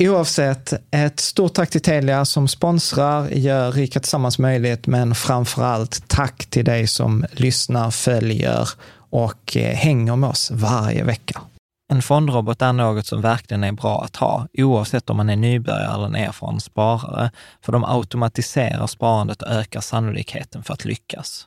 [0.00, 6.08] Oavsett, ett stort tack till Telia som sponsrar, gör Rika Tillsammans möjligt, men framför allt
[6.08, 8.68] tack till dig som lyssnar, följer
[9.10, 11.40] och eh, hänger med oss varje vecka.
[11.92, 15.94] En fondrobot är något som verkligen är bra att ha, oavsett om man är nybörjare
[15.94, 17.30] eller en erfaren sparare,
[17.64, 21.46] för de automatiserar sparandet och ökar sannolikheten för att lyckas.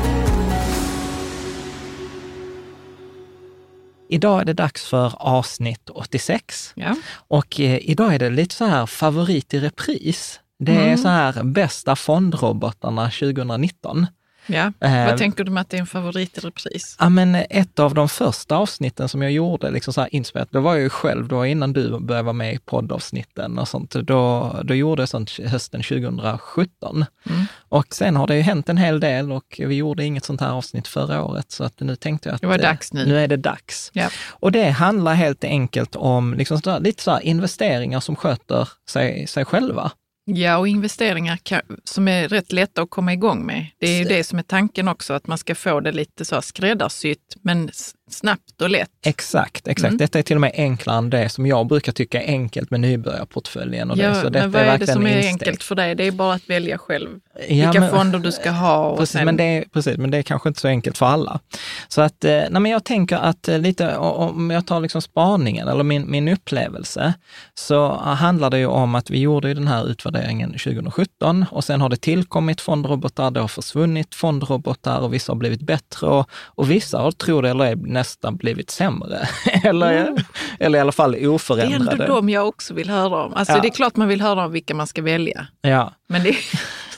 [4.13, 6.95] Idag är det dags för avsnitt 86 Ja.
[7.13, 10.39] och eh, idag är det lite så här favorit i repris.
[10.59, 14.07] Det är så här bästa fondrobotarna 2019.
[14.47, 14.73] Ja.
[14.79, 16.95] Eh, Vad tänker du med att det är en favorit i repris?
[16.99, 20.59] Ja, men ett av de första avsnitten som jag gjorde, liksom så här inspelat, då
[20.59, 24.55] var jag ju själv, då innan du började vara med i poddavsnitten och sånt, då,
[24.63, 27.05] då gjorde jag sånt hösten 2017.
[27.29, 27.45] Mm.
[27.69, 30.51] Och sen har det ju hänt en hel del och vi gjorde inget sånt här
[30.51, 33.05] avsnitt förra året, så att nu tänkte jag att Det var eh, dags nu.
[33.05, 33.89] nu är det dags.
[33.93, 34.09] Ja.
[34.29, 39.27] Och det handlar helt enkelt om liksom så där, lite så investeringar som sköter sig,
[39.27, 39.91] sig själva.
[40.25, 43.67] Ja, och investeringar kan, som är rätt lätta att komma igång med.
[43.79, 46.41] Det är ju det som är tanken också, att man ska få det lite så
[46.41, 47.69] skräddarsytt, men
[48.13, 48.89] snabbt och lätt.
[49.05, 49.87] Exakt, exakt.
[49.89, 49.97] Mm.
[49.97, 52.79] Detta är till och med enklare än det som jag brukar tycka är enkelt med
[52.79, 53.91] nybörjarportföljen.
[53.91, 54.03] Och det.
[54.03, 55.31] Ja, Så detta men vad är det verkligen som är insteg.
[55.31, 55.95] enkelt för dig?
[55.95, 57.09] Det är bara att välja själv
[57.49, 58.77] Ja, vilka men- fonder du ska ha.
[58.87, 61.05] Och Precis, sen, men det är, precis, men det är kanske inte så enkelt för
[61.05, 61.39] alla.
[61.87, 65.67] Så att, eh, nej, men jag tänker att eh, lite, om jag tar liksom spaningen
[65.67, 67.13] eller min, min upplevelse,
[67.53, 71.81] så handlar det ju om att vi gjorde ju den här utvärderingen 2017 och sen
[71.81, 76.71] har det tillkommit fondrobotar, det har försvunnit fondrobotar och vissa har blivit bättre och, och
[76.71, 79.27] vissa har, tror det eller ej, nästan blivit sämre.
[79.63, 80.25] eller,
[80.59, 82.03] eller i alla fall det är oförändrade.
[82.03, 83.33] ändå de jag också vill höra om.
[83.33, 83.61] Alltså Ja.
[83.61, 85.47] det är klart man vill höra om vilka man ska välja.
[85.61, 86.37] Ja, Men det är,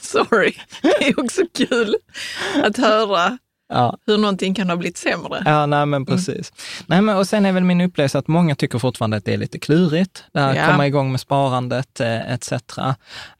[0.00, 1.96] sorry, det är också kul
[2.64, 3.38] att höra
[3.68, 3.98] ja.
[4.06, 5.42] hur någonting kan ha blivit sämre.
[5.44, 6.52] Ja, nej men precis.
[6.86, 9.36] Nej, men, och sen är väl min upplevelse att många tycker fortfarande att det är
[9.36, 10.66] lite klurigt, det här Ja.
[10.66, 12.52] komma igång med sparandet eh, etc.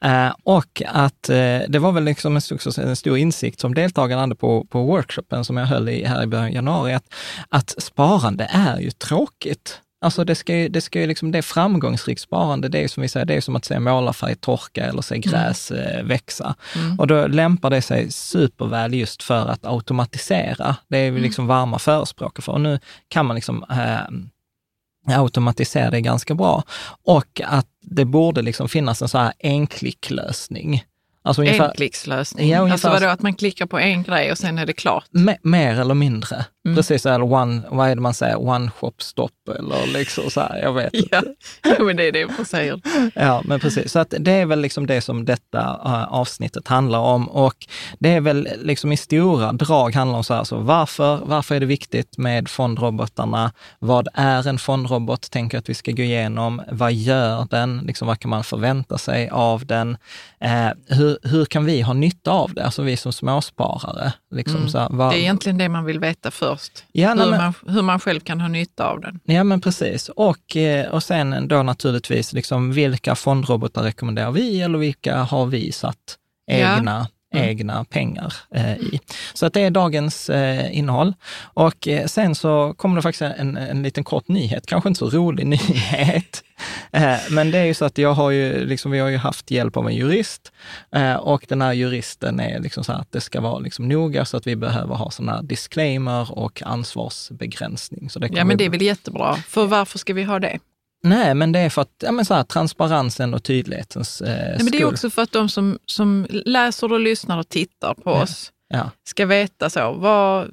[0.01, 4.21] Eh, och att eh, det var väl liksom en stor, en stor insikt som deltagarna
[4.21, 7.13] hade på, på workshopen som jag höll i här i början av januari, att,
[7.49, 9.81] att sparande är ju tråkigt.
[10.05, 13.01] Alltså det ska ju, det ska ju liksom, det är framgångsrikt sparande, det är som
[13.01, 16.07] vi säger, det är som att se målarfärg torka eller se gräs mm.
[16.07, 16.55] växa.
[16.75, 16.99] Mm.
[16.99, 20.75] Och då lämpar det sig superväl just för att automatisera.
[20.87, 21.21] Det är vi mm.
[21.21, 22.51] liksom varma förespråkare för.
[22.51, 26.63] Och nu kan man liksom eh, automatisera det ganska bra.
[27.03, 30.83] Och att det borde liksom finnas en så här enklicklösning
[31.25, 32.49] Alltså ungefär, Enklickslösning?
[32.49, 35.05] Ja, alltså vadå, att man klickar på en grej och sen är det klart?
[35.41, 36.45] mer eller mindre.
[36.65, 36.75] Mm.
[36.75, 39.29] Precis, eller one, vad är det man säger, one shop stop
[39.59, 41.21] eller liksom så här, jag vet ja.
[41.63, 42.81] ja, men det är det man säger.
[43.15, 43.91] ja, men precis.
[43.91, 47.55] Så att det är väl liksom det som detta uh, avsnittet handlar om och
[47.99, 51.59] det är väl liksom i stora drag handlar om så här, så varför, varför är
[51.59, 53.51] det viktigt med fondrobotarna?
[53.79, 55.31] Vad är en fondrobot?
[55.31, 56.61] Tänker att vi ska gå igenom.
[56.71, 57.77] Vad gör den?
[57.77, 59.97] Liksom, vad kan man förvänta sig av den?
[60.39, 62.65] Eh, hur, hur kan vi ha nytta av det?
[62.65, 64.13] Alltså vi som småsparare.
[64.31, 64.69] Liksom, mm.
[64.69, 66.83] så här, vad, det är egentligen det man vill veta först.
[66.91, 69.19] Ja, hur, men, man, hur man själv kan ha nytta av den.
[69.23, 70.09] Ja, men precis.
[70.09, 75.71] Och, eh, och sen då naturligtvis, liksom, vilka fondrobotar rekommenderar vi eller vilka har vi
[75.71, 76.17] satt
[76.47, 77.49] egna Mm.
[77.49, 78.99] egna pengar eh, i.
[79.33, 81.13] Så att det är dagens eh, innehåll.
[81.43, 85.09] Och eh, sen så kommer det faktiskt en, en liten kort nyhet, kanske inte så
[85.09, 86.43] rolig nyhet.
[86.91, 89.51] Eh, men det är ju så att jag har ju, liksom, vi har ju haft
[89.51, 90.51] hjälp av en jurist
[90.95, 94.37] eh, och den här juristen är liksom så att det ska vara liksom noga så
[94.37, 98.09] att vi behöver ha sådana här disclaimer och ansvarsbegränsning.
[98.09, 99.35] Så det ja, men det är väl jättebra.
[99.35, 100.59] För varför ska vi ha det?
[101.05, 104.57] Nej, men det är för att ja, men så här, transparensen och tydlighetens eh, Nej,
[104.57, 108.09] men Det är också för att de som, som läser och lyssnar och tittar på
[108.09, 108.23] ja.
[108.23, 108.91] oss ja.
[109.03, 110.49] ska veta så, vad,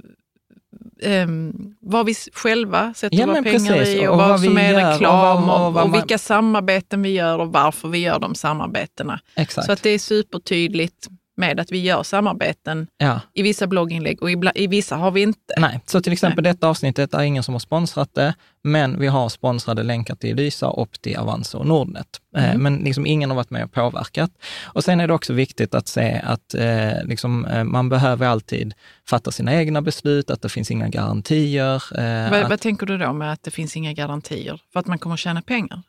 [1.02, 4.02] um, vad vi själva sätter ja, våra pengar precis.
[4.02, 7.02] i och, och vad, vad som är gör, reklam och, och, och, och, vilka samarbeten
[7.02, 9.20] vi gör och varför vi gör de samarbetena.
[9.36, 9.66] Exakt.
[9.66, 11.08] Så att det är supertydligt
[11.42, 13.20] med att vi gör samarbeten ja.
[13.34, 15.54] i vissa blogginlägg och i, i, vissa har vi inte.
[15.58, 16.52] Nej, så till exempel Nej.
[16.52, 18.34] detta avsnittet är ingen som har sponsrat det,
[18.64, 22.06] men vi har sponsrade länkar till Lysa, Opti, Avanza och Nordnet.
[22.36, 22.62] Eh, mm.
[22.62, 24.30] Men liksom ingen har varit med och påverkat.
[24.64, 28.74] Och sen är det också viktigt att se att eh, liksom, eh, man behöver alltid
[29.08, 31.82] fatta sina egna beslut, att det finns inga garantier.
[31.98, 34.60] Eh, vad, att, vad tänker du då med att det finns inga garantier?
[34.72, 35.82] För att man kommer tjäna pengar?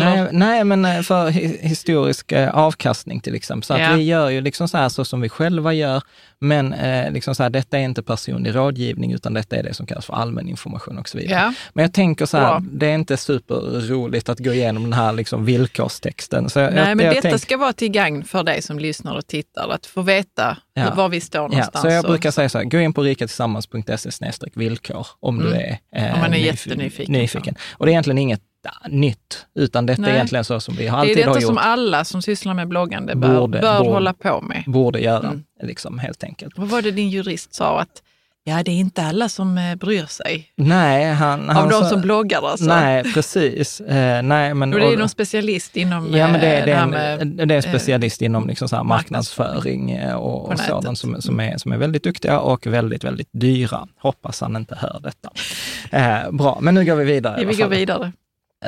[0.00, 3.66] Nej, nej, men eh, för historisk eh, avkastning till exempel.
[3.66, 3.92] Så att ja.
[3.96, 6.02] vi gör ju liksom så här så som vi själva gör,
[6.38, 9.86] men eh, liksom så här, detta är inte personlig rådgivning, utan detta är det som
[9.86, 11.40] kallas för allmän information och så vidare.
[11.40, 11.54] Ja.
[11.72, 12.62] Men jag tänker så här, Bra.
[12.72, 16.50] det är inte superroligt att gå igenom den här liksom villkorstexten.
[16.50, 17.42] Så Nej, jag, men jag detta tänk...
[17.42, 20.94] ska vara till gagn för dig som lyssnar och tittar, att få veta ja.
[20.94, 21.70] var vi står någonstans.
[21.74, 25.50] Ja, så jag brukar säga så här, gå in på rikatillsammans.se villkor om mm.
[25.50, 27.12] du är, eh, om man är jättenyfiken.
[27.12, 27.54] Nyfiken.
[27.72, 28.40] Och det är egentligen inget
[28.88, 30.10] nytt, utan detta Nej.
[30.10, 31.16] är egentligen så som vi alltid har gjort.
[31.16, 34.40] Det är detta som alla som sysslar med bloggande bör, borde, bör borde, hålla på
[34.40, 34.64] med.
[34.66, 35.44] Borde göra, mm.
[35.62, 36.58] liksom, helt enkelt.
[36.58, 37.80] Vad var det din jurist sa?
[37.80, 38.02] att
[38.44, 40.52] Ja, det är inte alla som eh, bryr sig.
[40.56, 42.64] Nej, han, Av de som bloggar alltså?
[42.64, 43.80] Nej, precis.
[43.80, 46.82] Eh, nej, men, och det är någon specialist inom Ja, men det, är, det, är
[46.82, 51.22] en, med, det är specialist eh, inom liksom så marknadsföring eh, och, och sådant som,
[51.22, 53.88] som, är, som är väldigt duktiga och väldigt, väldigt dyra.
[53.98, 55.30] Hoppas han inte hör detta.
[55.90, 57.42] Eh, bra, men nu går vi vidare.
[57.42, 58.12] Ja, vi går vidare.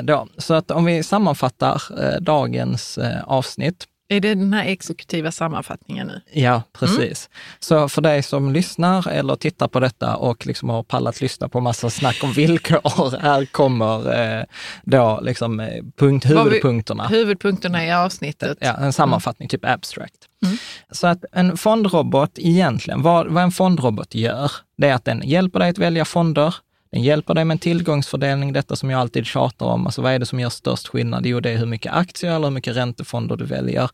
[0.03, 0.27] Då.
[0.37, 3.87] Så att om vi sammanfattar eh, dagens eh, avsnitt.
[4.07, 6.21] Är det den här exekutiva sammanfattningen nu?
[6.33, 7.29] Ja, precis.
[7.31, 7.39] Mm.
[7.59, 11.59] Så för dig som lyssnar eller tittar på detta och liksom har pallat lyssna på
[11.59, 14.43] massa snack om villkor, här kommer eh,
[14.83, 17.07] då liksom punkt, huvudpunkterna.
[17.09, 18.57] Vi, huvudpunkterna i avsnittet.
[18.61, 19.49] Ja, en sammanfattning, mm.
[19.49, 20.27] typ abstract.
[20.45, 20.57] Mm.
[20.91, 25.59] Så att en fondrobot egentligen, vad, vad en fondrobot gör, det är att den hjälper
[25.59, 26.55] dig att välja fonder,
[26.95, 29.85] den hjälper dig med en tillgångsfördelning, detta som jag alltid tjatar om.
[29.85, 31.25] Alltså vad är det som gör störst skillnad?
[31.25, 33.89] Jo, det är hur mycket aktier eller hur mycket räntefonder du väljer.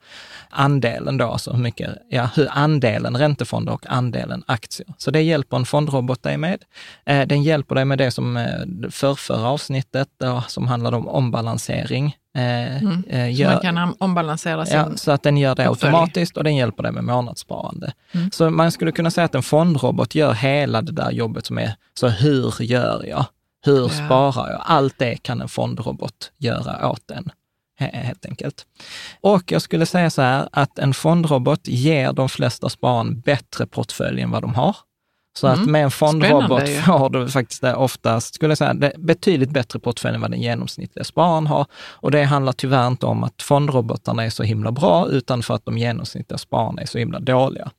[0.50, 4.88] Andelen då, alltså hur mycket, ja, hur andelen räntefonder och andelen aktier.
[4.98, 6.63] Så det hjälper en fondrobot dig med.
[7.05, 10.10] Eh, den hjälper dig med det som eh, förrförra avsnittet,
[10.48, 12.15] som handlade om ombalansering.
[12.35, 13.03] Eh, mm.
[13.07, 16.55] Eh, gör, man kan ombalansera sin ja, Så att den gör det automatiskt och den
[16.55, 17.93] hjälper dig med månadssparande.
[18.11, 18.31] Mm.
[18.31, 21.75] Så man skulle kunna säga att en fondrobot gör hela det där jobbet som är,
[21.93, 23.25] så hur gör jag?
[23.65, 23.89] Hur ja.
[23.89, 24.61] sparar jag?
[24.65, 27.31] Allt det kan en fondrobot göra åt en
[27.89, 28.65] helt enkelt.
[29.21, 34.21] Och jag skulle säga så här att en fondrobot ger de flesta spararna bättre portfölj
[34.21, 34.75] än vad de har.
[35.33, 35.61] Så mm.
[35.61, 39.79] att med en fondrobot får du faktiskt det oftast, skulle jag säga, det betydligt bättre
[39.79, 41.65] portfölj än vad den genomsnittliga spararen har.
[41.73, 45.65] Och det handlar tyvärr inte om att fondrobotarna är så himla bra, utan för att
[45.65, 47.71] de genomsnittliga spararna är så himla dåliga.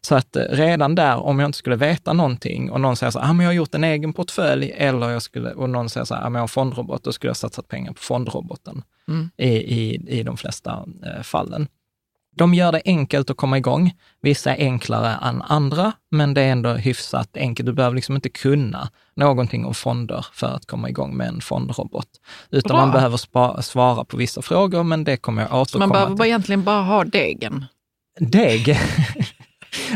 [0.00, 3.18] Så att eh, redan där, om jag inte skulle veta någonting och någon säger så
[3.18, 6.04] här, ah, men jag har gjort en egen portfölj, eller jag skulle, och någon säger
[6.04, 8.82] så här, ah, men jag har en fondrobot, då skulle jag satsat pengar på fondroboten
[9.08, 9.30] mm.
[9.36, 11.68] i, i, i de flesta eh, fallen.
[12.40, 13.92] De gör det enkelt att komma igång.
[14.22, 17.66] Vissa är enklare än andra, men det är ändå hyfsat enkelt.
[17.66, 22.06] Du behöver liksom inte kunna någonting om fonder för att komma igång med en fondrobot.
[22.50, 22.86] Utan Bra.
[22.86, 25.78] man behöver spa, svara på vissa frågor, men det kommer jag återkomma till.
[25.78, 26.26] Man behöver till.
[26.26, 27.64] egentligen bara ha degen?
[28.20, 28.78] Deg?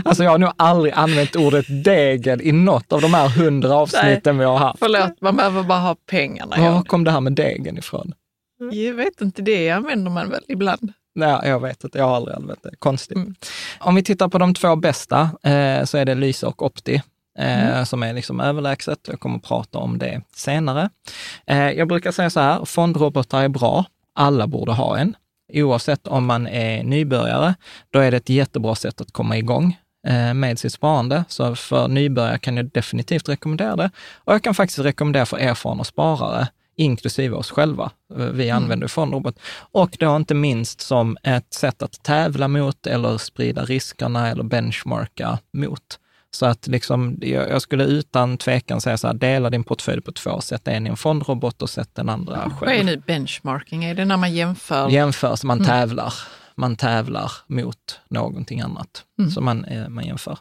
[0.04, 4.36] Alltså jag har nog aldrig använt ordet degen i något av de här hundra avsnitten
[4.36, 4.78] Nej, vi har haft.
[4.78, 6.56] Förlåt, man behöver bara ha pengarna.
[6.56, 8.14] Var kom det här med degen ifrån?
[8.72, 10.92] Jag vet inte, det använder man väl ibland.
[11.14, 11.99] Nej, jag vet inte.
[11.99, 12.76] Jag har aldrig använt det.
[12.78, 13.16] Konstigt.
[13.16, 13.35] Mm.
[13.78, 17.02] Om vi tittar på de två bästa eh, så är det Lyse och Opti.
[17.38, 17.87] Eh, mm.
[17.87, 18.99] som är liksom överlägset.
[19.09, 20.90] Jag kommer att prata om det senare.
[21.47, 23.85] Eh, jag brukar säga så här, fondrobotar är bra.
[24.14, 25.16] Alla borde ha en.
[25.52, 27.54] Oavsett om man är nybörjare,
[27.90, 31.25] då är det ett jättebra sätt att komma igång eh, med sitt sparande.
[31.28, 33.90] Så för nybörjare kan jag definitivt rekommendera det.
[34.14, 37.90] Och jag kan faktiskt rekommendera för erfarna sparare inklusive oss själva.
[38.33, 38.62] Vi mm.
[38.62, 39.38] använder fondrobot.
[39.57, 45.38] Och då inte minst som ett sätt att tävla mot eller sprida riskerna eller benchmarka
[45.52, 45.99] mot.
[46.31, 50.40] Så att liksom, jag skulle utan tvekan säga så här, dela din portfölj på två
[50.40, 50.69] sätt.
[50.69, 52.54] En i en fondrobot och sätt den andra själv.
[52.61, 53.85] Vad är nu benchmarking?
[53.85, 54.88] Är det när man jämför?
[54.88, 55.66] Jämför, så man mm.
[55.66, 56.14] tävlar.
[56.57, 59.04] Man tävlar mot någonting annat.
[59.19, 59.31] Mm.
[59.31, 60.38] Så man, eh, man jämför.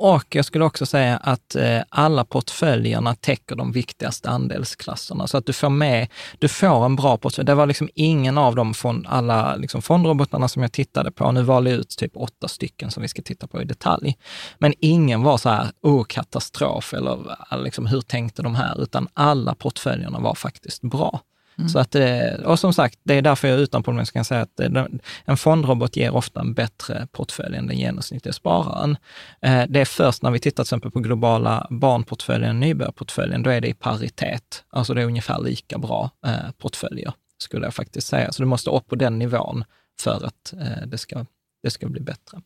[0.00, 5.46] Och jag skulle också säga att eh, alla portföljerna täcker de viktigaste andelsklasserna, så att
[5.46, 7.46] du får med, du får en bra portfölj.
[7.46, 11.42] Det var liksom ingen av de fond, alla liksom fondrobotarna som jag tittade på, nu
[11.42, 14.16] valde jag ut typ åtta stycken som vi ska titta på i detalj,
[14.58, 19.54] men ingen var så här, oh katastrof, eller liksom, hur tänkte de här, utan alla
[19.54, 21.20] portföljerna var faktiskt bra.
[21.58, 21.68] Mm.
[21.68, 24.60] Så att, eh, och som sagt, det är därför jag utan problem kan säga att
[24.60, 24.84] eh,
[25.24, 28.96] en fondrobot ger ofta en bättre portfölj än den genomsnittliga spararen.
[29.42, 33.50] Eh, det är först när vi tittar till exempel på globala barnportföljen och nybörjarportföljen, då
[33.50, 34.64] är det i paritet.
[34.70, 36.10] Alltså det är ungefär lika bra
[36.58, 38.32] portföljer, skulle jag faktiskt säga.
[38.32, 39.64] Så du måste upp på den nivån
[40.00, 40.54] för att
[40.86, 41.26] det ska,
[41.62, 42.40] det ska bli bättre.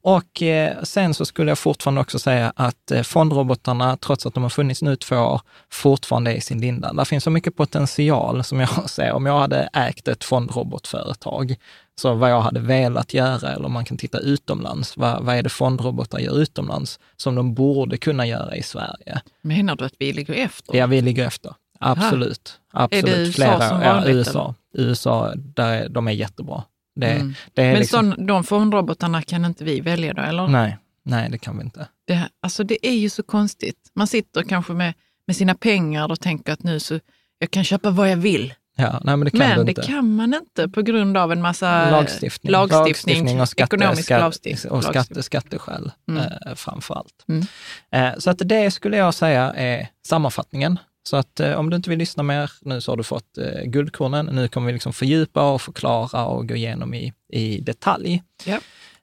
[0.00, 4.42] Och eh, sen så skulle jag fortfarande också säga att eh, fondrobotarna, trots att de
[4.42, 5.40] har funnits nu två år,
[5.70, 6.92] fortfarande är i sin linda.
[6.92, 9.12] Där finns så mycket potential som jag ser.
[9.12, 11.56] Om jag hade ägt ett fondrobotföretag,
[12.00, 15.42] så vad jag hade velat göra, eller om man kan titta utomlands, vad, vad är
[15.42, 19.20] det fondrobotar gör utomlands som de borde kunna göra i Sverige?
[19.42, 20.76] Menar du att vi ligger efter?
[20.76, 21.54] Ja, vi ligger efter.
[21.80, 22.60] Absolut.
[22.72, 23.04] Absolut.
[23.04, 24.08] Är det USA Flera, som vanligt?
[24.08, 24.54] Ja, USA.
[24.74, 26.64] USA, där är, de är jättebra.
[26.94, 27.34] Det, mm.
[27.54, 28.12] det Men liksom...
[28.12, 30.48] sån, de fondrobotarna kan inte vi välja då, eller?
[30.48, 31.88] Nej, nej det kan vi inte.
[32.06, 33.90] Det, alltså det är ju så konstigt.
[33.94, 34.94] Man sitter kanske med,
[35.26, 37.00] med sina pengar och tänker att nu så,
[37.38, 38.54] jag kan köpa vad jag vill.
[38.76, 41.90] Ja, nej, men det kan, men det kan man inte på grund av en massa
[41.90, 44.72] lagstiftning, lagstiftning, lagstiftning och skatte, ekonomisk skatte, lagstiftning.
[44.72, 46.22] Och skatte, skatteskäl mm.
[46.22, 47.24] eh, framför allt.
[47.28, 47.46] Mm.
[47.90, 51.90] Eh, så att det skulle jag säga är sammanfattningen så att eh, om du inte
[51.90, 54.26] vill lyssna mer nu så har du fått eh, guldkornen.
[54.26, 58.22] Nu kommer vi liksom fördjupa och förklara och gå igenom i, i detalj.
[58.44, 58.58] Ja.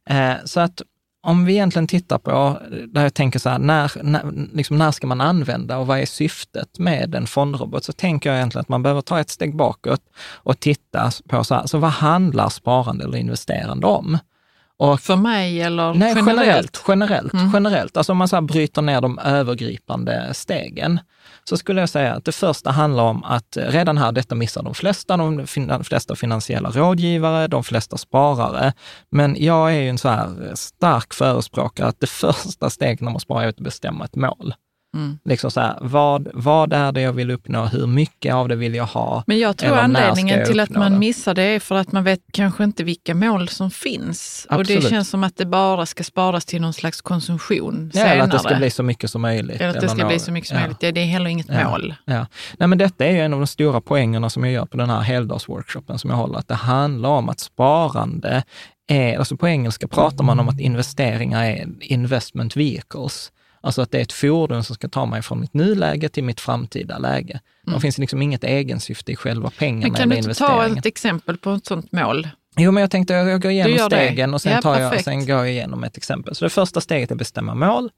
[0.09, 0.81] Eh, så att
[1.21, 5.07] om vi egentligen tittar på, där jag tänker så här, när, när, liksom när ska
[5.07, 7.83] man använda och vad är syftet med en fondrobot?
[7.83, 10.01] Så tänker jag egentligen att man behöver ta ett steg bakåt
[10.33, 14.17] och titta på så här, så vad handlar sparande eller investerande om?
[14.77, 16.27] Och, för mig eller nej, generellt?
[16.27, 17.51] Generellt, generellt, mm.
[17.53, 17.97] generellt.
[17.97, 20.99] Alltså om man så bryter ner de övergripande stegen
[21.49, 24.63] så skulle jag säga att det första handlar om att eh, redan här, detta missar
[24.63, 25.47] de flesta, de,
[25.83, 28.73] flesta finansiella rådgivare, de flesta sparare.
[29.11, 33.11] Men jag är ju en så här eh, stark förespråkare att det första steget när
[33.11, 34.53] man sparar är att bestämma ett mål.
[34.95, 35.19] Mm.
[35.25, 37.65] Liksom så här, vad, vad är det jag vill uppnå?
[37.65, 39.23] Hur mycket av det vill jag ha?
[39.27, 40.99] Men jag tror anledningen till att man det?
[40.99, 44.47] missar det är för att man vet kanske inte vilka mål som finns.
[44.49, 44.77] Absolut.
[44.77, 48.23] Och det känns som att det bara ska sparas till någon slags konsumtion ja, Eller
[48.23, 49.61] att det ska bli så mycket som möjligt.
[49.61, 50.61] Eller att det ska bli så mycket som ja.
[50.61, 50.79] möjligt.
[50.79, 51.69] Det är heller inget ja.
[51.69, 51.93] mål.
[52.05, 52.25] Ja.
[52.57, 54.89] Nej, men detta är ju en av de stora poängerna som jag gör på den
[54.89, 56.39] här heldagsworkshopen som jag håller.
[56.39, 58.43] Att det handlar om att sparande
[58.87, 63.31] är, alltså på engelska pratar man om att investeringar är investment vehicles.
[63.61, 66.39] Alltså att det är ett fordon som ska ta mig från mitt nuläge till mitt
[66.39, 67.39] framtida läge.
[67.67, 67.75] Mm.
[67.75, 71.51] Det finns liksom inget egensyfte i själva pengarna men kan du ta ett exempel på
[71.51, 72.27] ett sånt mål?
[72.57, 74.35] Jo, men jag tänkte jag går igenom stegen det.
[74.35, 76.35] och sen, ja, tar jag, sen går jag igenom ett exempel.
[76.35, 77.89] Så det första steget är att bestämma mål.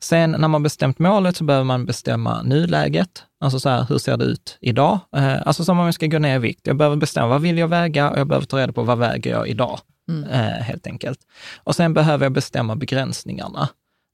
[0.00, 3.22] Sen när man bestämt målet så behöver man bestämma nuläget.
[3.40, 4.98] Alltså så här, hur ser det ut idag?
[5.16, 6.66] Eh, alltså som om jag ska gå ner i vikt.
[6.66, 9.30] Jag behöver bestämma vad vill jag väga och jag behöver ta reda på vad väger
[9.30, 10.24] jag idag, mm.
[10.30, 11.18] eh, helt enkelt.
[11.64, 13.68] Och sen behöver jag bestämma begränsningarna.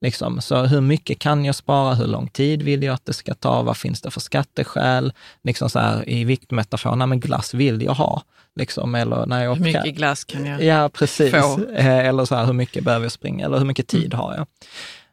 [0.04, 0.40] Liksom.
[0.40, 1.94] Så hur mycket kan jag spara?
[1.94, 3.62] Hur lång tid vill jag att det ska ta?
[3.62, 5.12] Vad finns det för skatteskäl?
[5.42, 8.22] Liksom så här, I viktmetafor, nej men glass vill jag ha.
[8.56, 11.30] Liksom, eller när jag hur mycket glass kan jag ja, precis.
[11.30, 11.64] få?
[11.74, 13.46] Eh, eller så här, hur mycket behöver jag springa?
[13.46, 14.18] Eller hur mycket tid mm.
[14.18, 14.46] har jag?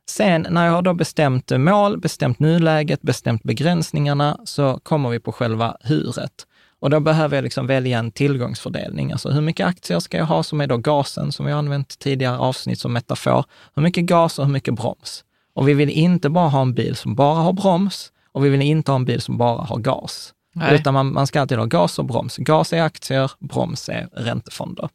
[0.09, 5.31] Sen när jag har då bestämt mål, bestämt nuläget, bestämt begränsningarna, så kommer vi på
[5.31, 6.45] själva huret.
[6.81, 9.11] Och då behöver jag liksom välja en tillgångsfördelning.
[9.11, 11.99] Alltså hur mycket aktier ska jag ha som är då gasen, som vi har använt
[11.99, 13.45] tidigare avsnitt som metafor.
[13.75, 15.23] Hur mycket gas och hur mycket broms?
[15.53, 18.61] Och vi vill inte bara ha en bil som bara har broms och vi vill
[18.61, 20.33] inte ha en bil som bara har gas.
[20.53, 20.75] Nej.
[20.75, 22.37] Utan man, man ska alltid ha gas och broms.
[22.37, 24.89] Gas är aktier, broms är räntefonder.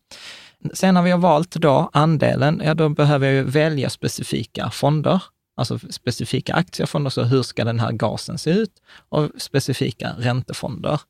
[0.74, 5.22] Sen när vi har valt då andelen, ja då behöver jag ju välja specifika fonder,
[5.56, 8.72] alltså specifika aktiefonder, så hur ska den här gasen se ut?
[9.08, 11.00] Och specifika räntefonder.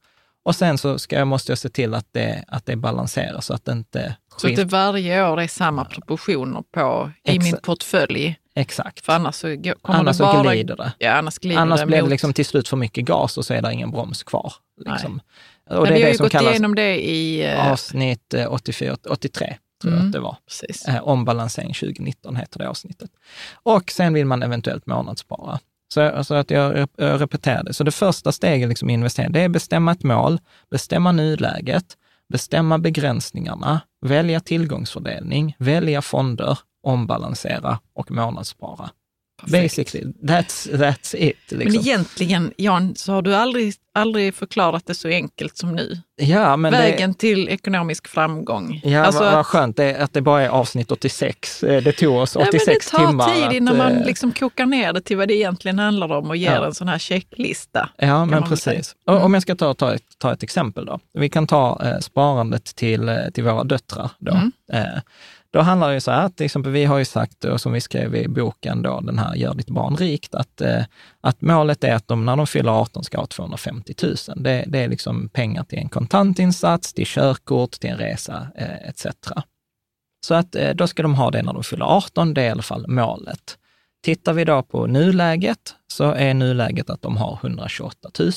[0.47, 3.55] Och sen så ska jag, måste jag se till att det, att det balanserar så
[3.55, 8.37] att det inte Så att det varje år är samma proportioner på i min portfölj?
[8.55, 9.05] Exakt.
[9.05, 9.47] För annars så
[9.83, 10.43] kommer annars det bara...
[10.45, 10.93] Så glider det.
[10.99, 13.55] Ja, annars glider annars det blir det liksom till slut för mycket gas och så
[13.55, 14.53] är det ingen broms kvar.
[14.87, 15.21] Liksom.
[15.71, 17.53] Och Men det vi har ju gått igenom det i...
[17.55, 17.73] Uh...
[17.73, 20.01] Avsnitt 84, 83 tror mm.
[20.01, 20.37] jag att det var.
[20.47, 20.89] Precis.
[20.89, 23.11] Eh, ombalansering 2019 heter det avsnittet.
[23.53, 25.59] Och sen vill man eventuellt månadsspara.
[25.97, 27.73] Så alltså att jag repeterar det.
[27.73, 30.39] Så det första steget liksom i investering, det är bestämma ett mål,
[30.71, 31.85] bestämma nuläget,
[32.33, 38.91] bestämma begränsningarna, välja tillgångsfördelning, välja fonder, ombalansera och månadsspara.
[39.41, 39.77] Perfekt.
[39.77, 41.37] Basically, that's, that's it.
[41.49, 41.59] Liksom.
[41.59, 46.01] Men egentligen, Jan, så har du aldrig, aldrig förklarat det så enkelt som nu.
[46.17, 47.19] Ja, men Vägen det...
[47.19, 48.81] till ekonomisk framgång.
[48.85, 51.63] Ja, alltså vad, vad skönt det, att det bara är avsnitt 86.
[51.63, 53.13] Eh, det tog oss 86 timmar.
[53.13, 56.13] Det tar tid innan man eh, liksom kokar ner det till vad det egentligen handlar
[56.13, 56.67] om och ger ja.
[56.67, 57.89] en sån här checklista.
[57.97, 58.97] Ja, men precis.
[59.09, 59.23] Mm.
[59.23, 61.01] Om jag ska ta, ta, ett, ta ett exempel då.
[61.13, 64.11] Vi kan ta eh, sparandet till, eh, till våra döttrar.
[64.19, 64.33] Då.
[64.33, 64.53] Mm.
[64.73, 65.01] Eh,
[65.57, 67.81] då handlar det ju så här, till exempel vi har ju sagt, och som vi
[67.81, 70.85] skrev i boken då, den här Gör ditt barn rikt, att, eh,
[71.21, 74.15] att målet är att de när de fyller 18 ska ha 250 000.
[74.37, 79.07] Det, det är liksom pengar till en kontantinsats, till körkort, till en resa eh, etc.
[80.27, 82.51] Så att eh, då ska de ha det när de fyller 18, det är i
[82.51, 83.59] alla fall målet.
[84.03, 88.33] Tittar vi då på nuläget, så är nuläget att de har 128 000.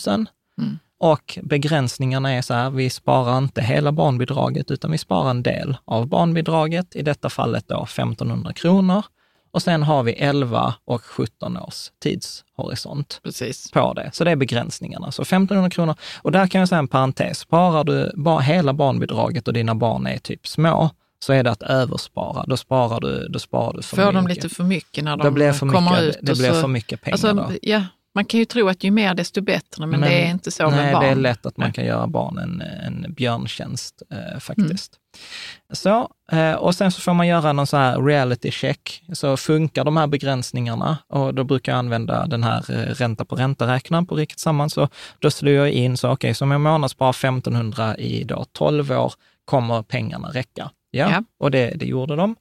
[0.62, 0.80] Mm.
[1.00, 5.78] Och begränsningarna är så här, vi sparar inte hela barnbidraget, utan vi sparar en del
[5.86, 9.04] av barnbidraget, i detta fallet då 1500 kronor.
[9.52, 13.72] Och sen har vi 11 och 17 års tidshorisont Precis.
[13.72, 14.10] på det.
[14.14, 15.12] Så det är begränsningarna.
[15.12, 15.96] Så 1500 kronor.
[16.22, 17.40] Och där kan jag säga en parentes.
[17.40, 20.90] Sparar du bara hela barnbidraget och dina barn är typ små,
[21.20, 22.44] så är det att överspara.
[22.48, 24.14] Då sparar du, då sparar du för Får mycket.
[24.14, 25.24] de lite för mycket när de
[25.60, 26.18] kommer mycket, ut?
[26.22, 27.52] Det blir för mycket pengar alltså, då.
[27.62, 27.84] Ja,
[28.16, 30.70] man kan ju tro att ju mer desto bättre, men, men det är inte så
[30.70, 31.04] nej, med barn.
[31.04, 34.94] det är lätt att man kan göra barn en, en björntjänst eh, faktiskt.
[34.96, 35.76] Mm.
[35.76, 39.04] Så, eh, och sen så får man göra någon så här reality check.
[39.14, 43.36] Så funkar de här begränsningarna och då brukar jag använda den här eh, ränta på
[43.36, 44.70] ränta-räknaren på Riket Samman.
[44.70, 48.46] Så då slår jag in, så okej, okay, så om jag månadsspar 1500 i då
[48.52, 49.14] 12 år,
[49.46, 50.72] kommer pengarna räcka?
[50.92, 51.24] Ja, ja.
[51.40, 52.36] och det, det gjorde de.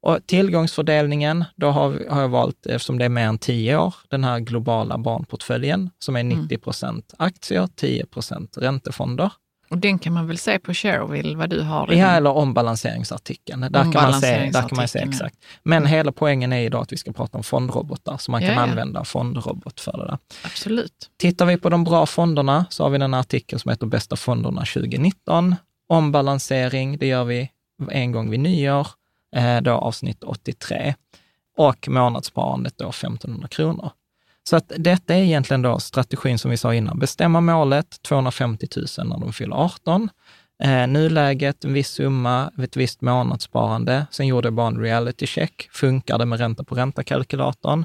[0.00, 4.24] Och tillgångsfördelningen, då har, har jag valt, eftersom det är mer än tio år, den
[4.24, 6.60] här globala barnportföljen som är 90 mm.
[6.60, 9.32] procent aktier, 10 procent räntefonder.
[9.70, 11.92] Och den kan man väl se på Shareville, vad du har?
[11.92, 13.60] Ja, eller ombalanseringsartikeln.
[13.60, 15.36] Där, kan man se, där kan man se exakt.
[15.62, 15.90] Men mm.
[15.90, 19.04] hela poängen är idag att vi ska prata om fondrobotar, så man kan ja, använda
[19.04, 20.18] fondrobot för det där.
[20.44, 21.10] Absolut.
[21.16, 24.60] Tittar vi på de bra fonderna så har vi den artikeln som heter Bästa fonderna
[24.60, 25.56] 2019.
[25.88, 27.50] Ombalansering, det gör vi
[27.90, 28.86] en gång vid nyår
[29.36, 30.94] Eh, då avsnitt 83
[31.56, 33.90] och månadssparandet då 1500 kronor.
[34.48, 36.98] Så att detta är egentligen då strategin som vi sa innan.
[36.98, 40.08] Bestämma målet 250 000 när de fyller 18.
[40.62, 44.06] Eh, nuläget, en viss summa, ett visst månadssparande.
[44.10, 45.68] Sen gjorde jag bara en reality check.
[45.72, 47.84] Funkar det med ränta på ränta-kalkylatorn?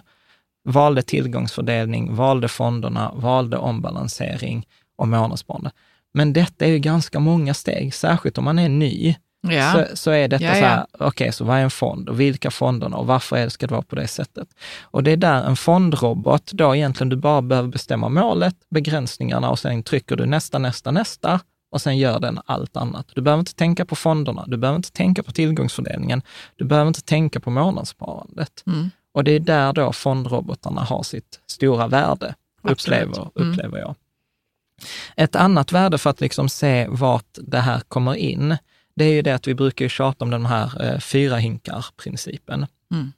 [0.63, 5.71] Valde tillgångsfördelning, valde fonderna, valde ombalansering och månadssparande.
[6.13, 9.15] Men detta är ju ganska många steg, särskilt om man är ny
[9.51, 9.71] ja.
[9.71, 12.19] så, så är detta ja, så här, okej, okay, så vad är en fond och
[12.19, 14.47] vilka fonderna och varför är det, ska det vara på det sättet?
[14.81, 19.59] Och det är där en fondrobot, då egentligen du bara behöver bestämma målet, begränsningarna och
[19.59, 21.39] sen trycker du nästa, nästa, nästa
[21.71, 23.07] och sen gör den allt annat.
[23.15, 26.21] Du behöver inte tänka på fonderna, du behöver inte tänka på tillgångsfördelningen,
[26.55, 28.63] du behöver inte tänka på månadssparandet.
[28.67, 28.89] Mm.
[29.13, 33.51] Och det är där då fondrobotarna har sitt stora värde, upplever, mm.
[33.51, 33.95] upplever jag.
[35.15, 38.57] Ett annat värde för att liksom se vart det här kommer in,
[38.95, 42.67] det är ju det att vi brukar tjata om den här eh, fyra hinkar-principen.
[42.91, 43.11] Mm.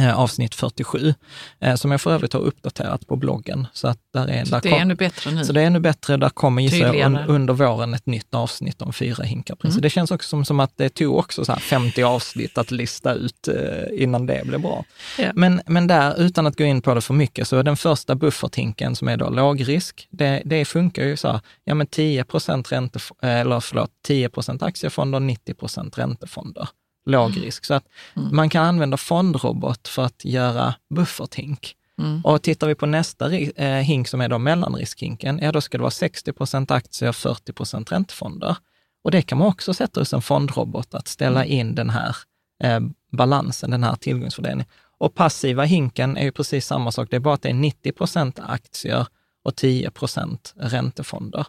[0.00, 1.14] Eh, avsnitt 47,
[1.60, 3.66] eh, som jag för övrigt har uppdaterat på bloggen.
[3.72, 5.44] Så, att där är, så där det är ännu bättre nu?
[5.44, 6.16] Så det är ännu bättre.
[6.16, 9.56] Där kommer gissar un, under våren ett nytt avsnitt om fyra hinkar.
[9.64, 9.80] Mm.
[9.80, 13.48] Det känns också som, som att det tog också så 50 avsnitt att lista ut
[13.48, 14.84] eh, innan det blev bra.
[15.18, 15.32] Ja.
[15.34, 18.96] Men, men där, utan att gå in på det för mycket, så den första bufferthinken
[18.96, 23.00] som är då lågrisk, det, det funkar ju så här, ja men 10 procent ränte,
[23.22, 26.68] eller förlåt, 10 procent aktiefonder, 90 procent räntefonder
[27.08, 27.64] låg risk.
[27.64, 27.84] Så att
[28.16, 28.36] mm.
[28.36, 31.74] man kan använda fondrobot för att göra bufferthink.
[31.98, 32.20] Mm.
[32.24, 35.82] Och tittar vi på nästa eh, hink som är då mellanriskhinken, ja då ska det
[35.82, 38.56] vara 60 procent aktier, 40 procent räntefonder.
[39.04, 41.58] Och det kan man också sätta hos en fondrobot, att ställa mm.
[41.58, 42.16] in den här
[42.64, 42.80] eh,
[43.12, 44.66] balansen, den här tillgångsfördelningen.
[44.98, 47.92] Och passiva hinken är ju precis samma sak, det är bara att det är 90
[47.92, 49.06] procent aktier
[49.44, 51.46] och 10 procent räntefonder.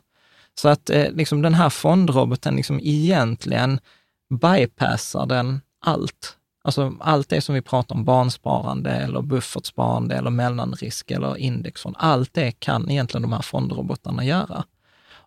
[0.56, 3.80] Så att eh, liksom den här fondroboten liksom egentligen
[4.29, 6.35] bypassar den allt.
[6.63, 12.33] Alltså allt det som vi pratar om, barnsparande eller buffertsparande eller mellanrisk eller indexfond, allt
[12.33, 14.63] det kan egentligen de här fondrobotarna göra.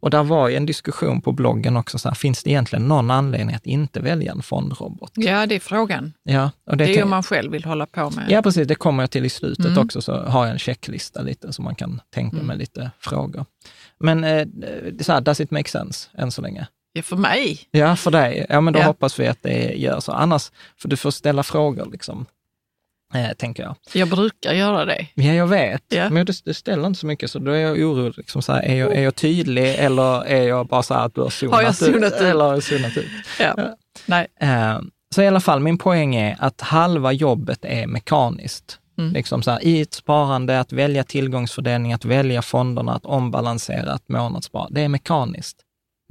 [0.03, 3.11] Och där var ju en diskussion på bloggen också, så här, finns det egentligen någon
[3.11, 5.13] anledning att inte välja en fondrobot?
[5.15, 6.13] Ja, det är frågan.
[6.23, 8.27] Ja, och det, det är ju om man själv vill hålla på med.
[8.29, 8.69] Ja, precis.
[8.69, 9.79] Det kommer jag till i slutet mm.
[9.79, 12.47] också, så har jag en checklista lite så man kan tänka mm.
[12.47, 13.45] med lite frågor.
[13.99, 14.47] Men eh,
[15.01, 16.67] så här, does it make sense än så länge?
[16.93, 17.61] Ja, för mig.
[17.71, 18.47] Ja, för dig.
[18.49, 18.85] Ja, men då ja.
[18.85, 20.13] hoppas vi att det gör så.
[20.13, 22.27] Annars, för du får ställa frågor liksom
[23.15, 23.77] eh, tänker jag.
[23.93, 25.07] Jag brukar göra det.
[25.15, 25.83] Ja, jag vet.
[25.89, 26.11] Ja.
[26.11, 28.19] Men du, du ställer inte så mycket, så då är jag orolig.
[28.19, 31.15] Liksom så här, är, jag, är jag tydlig eller är jag bara så här att
[31.15, 32.21] du har zonat, har jag zonat ut?
[32.21, 33.11] Eller har jag zonat ut?
[33.41, 33.55] Ja.
[33.57, 33.77] ja.
[34.07, 34.27] Nej.
[34.41, 34.81] Eh,
[35.15, 38.79] så i alla fall, min poäng är att halva jobbet är mekaniskt.
[38.99, 39.13] Mm.
[39.13, 44.09] Liksom så här, I ett sparande, att välja tillgångsfördelning, att välja fonderna, att ombalansera ett
[44.09, 44.69] månadsspar.
[44.71, 45.57] Det är mekaniskt.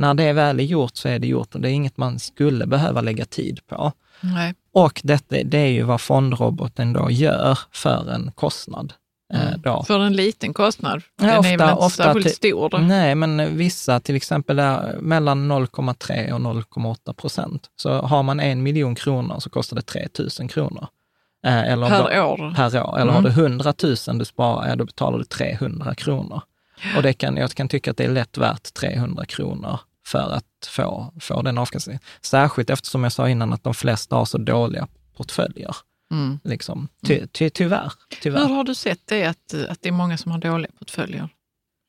[0.01, 2.67] När det väl är gjort så är det gjort och det är inget man skulle
[2.67, 3.91] behöva lägga tid på.
[4.21, 4.53] Nej.
[4.73, 8.93] Och detta, det är ju vad fondroboten då gör för en kostnad.
[9.33, 9.61] Eh, mm.
[9.61, 9.83] Då.
[9.83, 11.01] För en liten kostnad?
[11.17, 12.69] Den ja, ofta, är väl inte ofta särskilt stor?
[12.69, 12.77] Då?
[12.77, 17.69] Nej, men vissa, till exempel där, mellan 0,3 och 0,8 procent.
[17.75, 20.07] Så har man en miljon kronor så kostar det 3
[20.39, 20.87] 000 kronor.
[21.45, 22.53] Eh, eller per då, år?
[22.55, 22.99] Per år.
[22.99, 23.15] Eller mm.
[23.15, 23.73] har du 100
[24.07, 26.41] 000 du sparar, ja, då betalar du 300 kronor.
[26.97, 30.67] Och det kan, jag kan tycka att det är lätt värt 300 kronor för att
[30.67, 32.01] få, få den avkastningen.
[32.21, 34.87] Särskilt eftersom jag sa innan att de flesta har så dåliga
[35.17, 35.75] portföljer.
[36.11, 36.39] Mm.
[36.43, 36.87] Liksom.
[37.07, 38.47] Ty, ty, tyvärr, tyvärr.
[38.47, 41.29] Hur har du sett det, att, att det är många som har dåliga portföljer?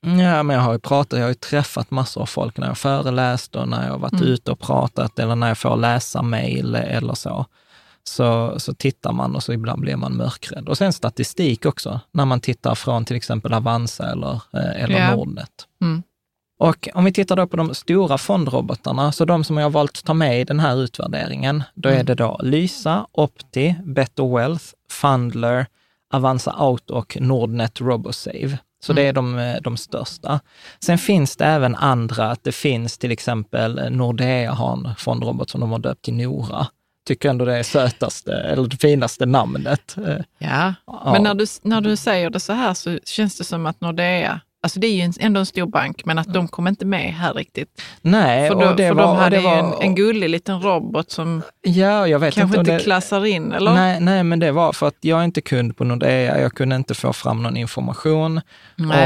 [0.07, 2.79] Ja, men jag har ju pratat, jag har ju träffat massor av folk när jag
[2.79, 4.25] föreläst och när jag varit mm.
[4.25, 7.47] ute och pratat eller när jag får läsa mejl eller så.
[8.05, 10.69] Så, så tittar man och så ibland blir man mörkrädd.
[10.69, 15.17] Och sen statistik också, när man tittar från till exempel Avanza eller, eh, eller ja.
[15.17, 15.69] Nordnet.
[15.81, 16.03] Mm.
[16.63, 19.99] Och om vi tittar då på de stora fondrobotarna, så de som jag har valt
[19.99, 22.07] att ta med i den här utvärderingen, då är mm.
[22.07, 25.67] det då Lysa, Opti, Better Wealth, Fundler,
[26.13, 28.59] Avanza Auto och Nordnet Robosave.
[28.85, 29.03] Så mm.
[29.03, 30.41] det är de, de största.
[30.81, 35.61] Sen finns det även andra, att det finns till exempel Nordea har en fondrobot som
[35.61, 36.67] de har döpt till Nora.
[37.07, 39.97] Tycker ändå det är sötaste, eller det finaste namnet.
[40.39, 41.13] Ja, ja.
[41.13, 44.41] men när du, när du säger det så här så känns det som att Nordea
[44.65, 47.35] Alltså det är ju ändå en stor bank, men att de kom inte med här
[47.35, 47.83] riktigt.
[48.03, 51.11] Nej, för, då, och det för var, de hade var, en, en gullig liten robot
[51.11, 53.75] som ja, jag vet kanske inte, inte klassar in, eller?
[53.75, 56.41] Nej, nej, men det var för att jag är inte kund på Nordea.
[56.41, 58.41] Jag kunde inte få fram någon information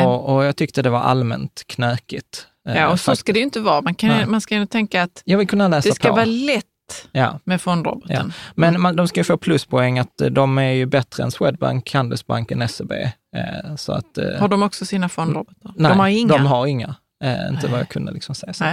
[0.05, 2.47] och, och, jag tyckte det var allmänt knökigt.
[2.65, 3.81] Ja, och eh, så ska det ju inte vara.
[3.83, 6.15] Man, kan, man ska ju tänka att jag vill kunna läsa det ska på.
[6.15, 6.65] vara lätt
[7.13, 7.41] ja.
[7.45, 8.33] med fondroboten.
[8.37, 8.53] Ja.
[8.55, 8.83] Men mm.
[8.83, 12.93] man, de ska ju få pluspoäng att de är ju bättre än Swedbank, Handelsbanken, SEB.
[13.37, 15.73] Eh, så att, eh, har de också sina fondrobotar?
[15.77, 16.29] Nej, de har inga.
[16.29, 16.95] De har inga.
[17.25, 18.53] Eh, inte vad jag kunde liksom säga.
[18.53, 18.65] Så.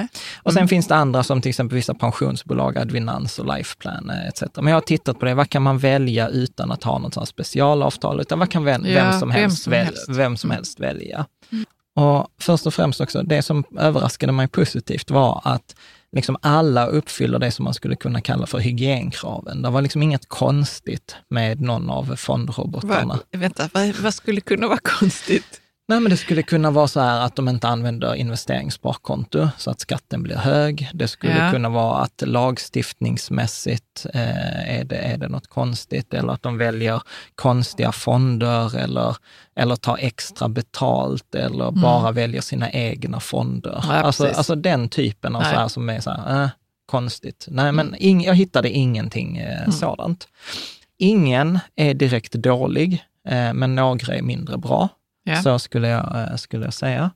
[0.44, 0.68] Och sen mm.
[0.68, 4.44] finns det andra som till exempel vissa pensionsbolag, Advinans och Lifeplan eh, etc.
[4.56, 8.22] Men jag har tittat på det, vad kan man välja utan att ha något specialavtal,
[8.22, 10.10] utan vad kan vem, ja, vem, som, helst, som väl, helst.
[10.10, 10.56] Vem som mm.
[10.56, 11.26] helst välja?
[11.52, 11.66] Mm.
[11.96, 15.76] Och först och främst också, det som överraskade mig positivt var att
[16.14, 19.62] liksom alla uppfyller det som man skulle kunna kalla för hygienkraven.
[19.62, 23.14] Det var liksom inget konstigt med någon av fondrobotarna.
[23.14, 25.62] Va, vänta, vad, vad skulle kunna vara konstigt?
[25.88, 29.80] Nej, men det skulle kunna vara så här att de inte använder investeringssparkonto så att
[29.80, 30.90] skatten blir hög.
[30.94, 31.52] Det skulle ja.
[31.52, 37.02] kunna vara att lagstiftningsmässigt eh, är, det, är det något konstigt eller att de väljer
[37.36, 39.18] konstiga fonder eller,
[39.56, 41.82] eller tar extra betalt eller mm.
[41.82, 43.84] bara väljer sina egna fonder.
[43.88, 45.54] Ja, alltså, alltså den typen av Nej.
[45.54, 46.50] så här som är så här, eh,
[46.86, 47.48] konstigt.
[47.50, 49.72] Nej, men ing, jag hittade ingenting eh, mm.
[49.72, 50.28] sådant.
[50.98, 54.90] Ingen är direkt dålig, eh, men några är mindre bra.
[55.24, 55.42] Ja.
[55.42, 57.12] Så skulle jag, eh, skulle jag säga.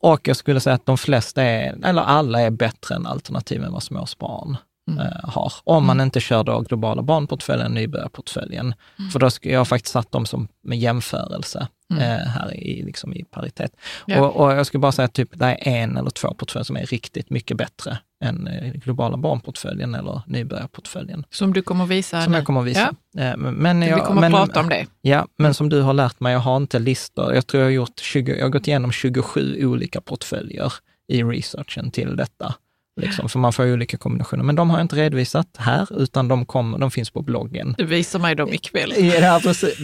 [0.00, 3.82] Och jag skulle säga att de flesta är, eller alla är bättre än alternativen vad
[3.82, 4.56] småspararen
[4.90, 5.06] mm.
[5.06, 5.52] eh, har.
[5.64, 6.04] Om man mm.
[6.04, 8.74] inte kör då globala barnportföljen, nybörjarportföljen.
[8.98, 9.10] Mm.
[9.10, 12.02] För då skulle jag faktiskt satt dem som med jämförelse mm.
[12.02, 13.76] eh, här i, liksom i paritet.
[14.06, 14.20] Ja.
[14.20, 16.76] Och, och, jag skulle bara säga att typ, det är en eller två portföljer som
[16.76, 21.24] är riktigt mycket bättre än eh, globala barnportföljen eller nybörjarportföljen.
[21.30, 22.22] Som du kommer visa?
[22.22, 22.38] Som nu.
[22.38, 22.94] jag kommer visa.
[23.12, 23.22] Ja.
[23.22, 24.86] Eh, men jag, Vi kommer men, prata om det.
[25.00, 27.34] Ja, men som du har lärt mig, jag har inte listor.
[27.34, 30.72] Jag tror jag har, gjort 20, jag har gått igenom 27 olika portföljer
[31.08, 32.54] i researchen till detta.
[32.98, 34.44] Liksom, för man får ju olika kombinationer.
[34.44, 37.74] Men de har jag inte redovisat här, utan de, kom, de finns på bloggen.
[37.78, 38.92] Du visar mig dem ikväll.
[39.20, 39.78] Ja, precis.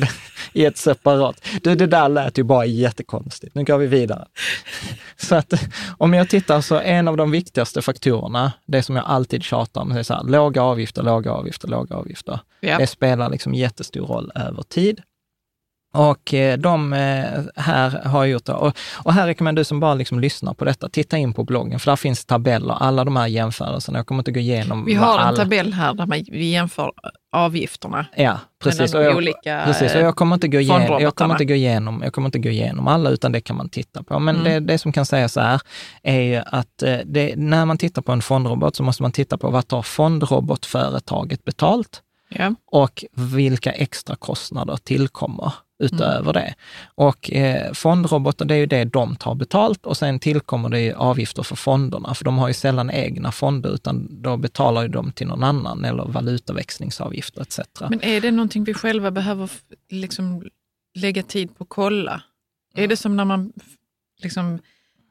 [0.52, 1.48] I ett separat.
[1.62, 3.54] Du, det där lät ju bara jättekonstigt.
[3.54, 4.24] Nu går vi vidare.
[5.16, 5.52] Så att
[5.98, 9.88] om jag tittar så en av de viktigaste faktorerna, det som jag alltid tjatar om,
[9.88, 12.40] det är så här, låga avgifter, låga avgifter, låga avgifter.
[12.60, 12.78] Ja.
[12.78, 15.00] Det spelar liksom jättestor roll över tid.
[15.94, 18.52] Och eh, de eh, här har gjort det.
[18.52, 21.80] Och, och här rekommenderar du som bara liksom lyssnar på detta, titta in på bloggen,
[21.80, 23.98] för där finns tabeller, alla de här jämförelserna.
[23.98, 25.36] Jag kommer inte gå igenom Vi har en alla...
[25.36, 26.92] tabell här där vi jämför
[27.32, 28.06] avgifterna.
[28.16, 28.94] Ja, precis.
[28.94, 29.94] Och jag, olika precis.
[29.94, 32.48] Och jag kommer inte gå igenom, jag kommer inte gå igenom, jag kommer inte gå
[32.48, 34.18] igenom alla, utan det kan man titta på.
[34.18, 34.52] Men mm.
[34.52, 35.60] det, det, som kan sägas här
[36.02, 39.38] är ju att eh, det, när man tittar på en fondrobot så måste man titta
[39.38, 42.02] på vad tar fondrobotföretaget betalt?
[42.28, 42.54] Ja.
[42.66, 46.32] Och vilka extra kostnader tillkommer utöver mm.
[46.32, 46.54] det.
[46.94, 51.42] Och eh, fondrobotar, det är ju det de tar betalt och sen tillkommer det avgifter
[51.42, 55.26] för fonderna, för de har ju sällan egna fonder, utan då betalar ju de till
[55.26, 57.58] någon annan eller valutaväxlingsavgifter etc.
[57.90, 59.50] Men är det någonting vi själva behöver
[59.90, 60.44] liksom
[60.94, 62.22] lägga tid på att kolla?
[62.74, 62.84] Mm.
[62.84, 63.52] Är det som när man
[64.22, 64.58] liksom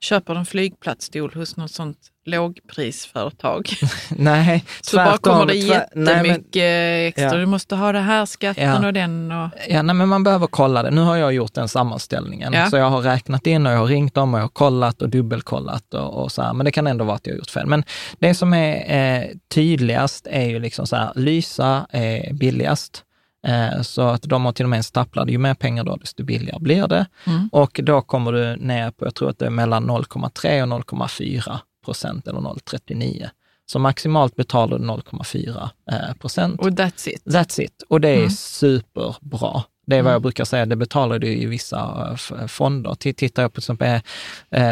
[0.04, 3.70] köper en flygplatsstol hos något sånt lågprisföretag.
[4.10, 7.26] nej, Så bara kommer det jättemycket nej, extra.
[7.26, 7.34] Ja.
[7.34, 8.88] Du måste ha det här skatten ja.
[8.88, 9.32] och den.
[9.32, 9.50] Och...
[9.70, 10.92] Ja, nej, men man behöver kolla det.
[10.92, 12.54] Nu har jag gjort den sammanställningen.
[12.54, 12.70] Ja.
[12.70, 15.10] Så jag har räknat in och jag har ringt dem och jag har kollat och
[15.10, 16.54] dubbelkollat och, och så här.
[16.54, 17.68] Men det kan ändå vara att jag har gjort fel.
[17.68, 17.84] Men
[18.20, 23.04] det som är eh, tydligast är ju liksom så här, Lysa är billigast.
[23.48, 25.98] Eh, så att de har till och med en staplad, ju mer pengar du har,
[25.98, 27.06] desto billigare blir det.
[27.24, 27.50] Mm.
[27.52, 31.58] Och då kommer du ner på, jag tror att det är mellan 0,3 och 0,4
[31.86, 33.30] procent eller 0,39.
[33.66, 36.60] Så maximalt betalar du 0,4 eh, procent.
[36.60, 37.26] Och that's it?
[37.26, 37.84] That's it.
[37.90, 38.30] Och det är mm.
[38.30, 39.64] superbra.
[39.86, 40.22] Det är vad jag mm.
[40.22, 42.96] brukar säga, det betalar du i vissa eh, fonder.
[42.96, 44.00] Tittar jag på, exempel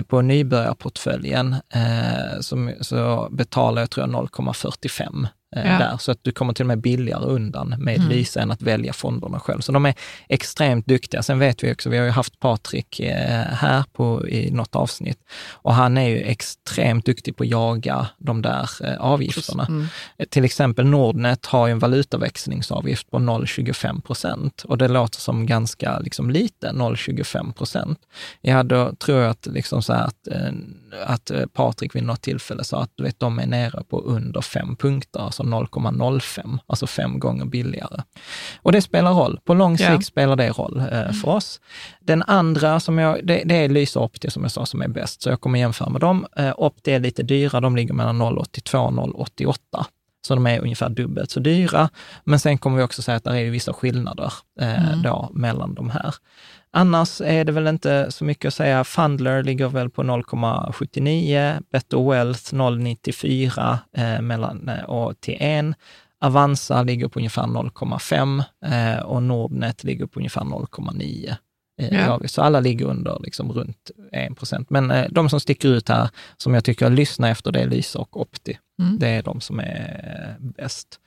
[0.08, 1.56] på nybörjarportföljen
[2.82, 5.78] så betalar jag tror jag 0,45 Eh, ja.
[5.78, 8.10] där, så att du kommer till och med billigare undan med mm.
[8.10, 9.62] Lysa än att välja fonderna själv.
[9.62, 9.94] Så de är
[10.30, 11.24] extremt duktiga.
[11.24, 15.18] Sen vet vi också, vi har ju haft Patrik eh, här på, i något avsnitt
[15.52, 19.66] och han är ju extremt duktig på att jaga de där eh, avgifterna.
[19.66, 19.88] Mm.
[20.30, 26.00] Till exempel Nordnet har ju en valutaväxlingsavgift på 0,25 procent och det låter som ganska
[26.00, 28.00] liksom, lite, 0,25 procent.
[28.42, 30.28] Ja, då tror jag att, liksom så att,
[31.06, 34.76] att Patrik vid något tillfälle sa att du vet, de är nere på under fem
[34.76, 38.02] punkter, alltså alltså 0,05, alltså fem gånger billigare.
[38.62, 39.40] Och det spelar roll.
[39.44, 40.02] På lång sikt ja.
[40.02, 41.14] spelar det roll eh, mm.
[41.14, 41.62] för oss.
[42.00, 45.22] Den andra, som jag, det, det är Lysa Opti som jag sa, som är bäst,
[45.22, 46.26] så jag kommer jämföra med dem.
[46.36, 49.86] Eh, Opti är lite dyra, de ligger mellan 0,82 och 0,88.
[50.28, 51.90] Så de är ungefär dubbelt så dyra.
[52.24, 55.02] Men sen kommer vi också säga att det är vissa skillnader eh, mm.
[55.02, 56.16] då, mellan de här.
[56.74, 58.84] Annars är det väl inte så mycket att säga.
[58.84, 65.76] Fundler ligger väl på 0,79, Better Wealth 0,94 eh, mellan, eh, och till 1.
[66.22, 71.36] Avanza ligger på ungefär 0,5 eh, och Nordnet ligger på ungefär 0,9.
[71.82, 72.20] Eh, ja.
[72.26, 74.70] Så alla ligger under liksom runt 1 procent.
[74.70, 78.00] Men eh, de som sticker ut här, som jag tycker lyssna efter, det är Lysa
[78.00, 78.58] och Opti.
[78.82, 79.00] Mm.
[79.00, 81.00] Det är de som är bäst.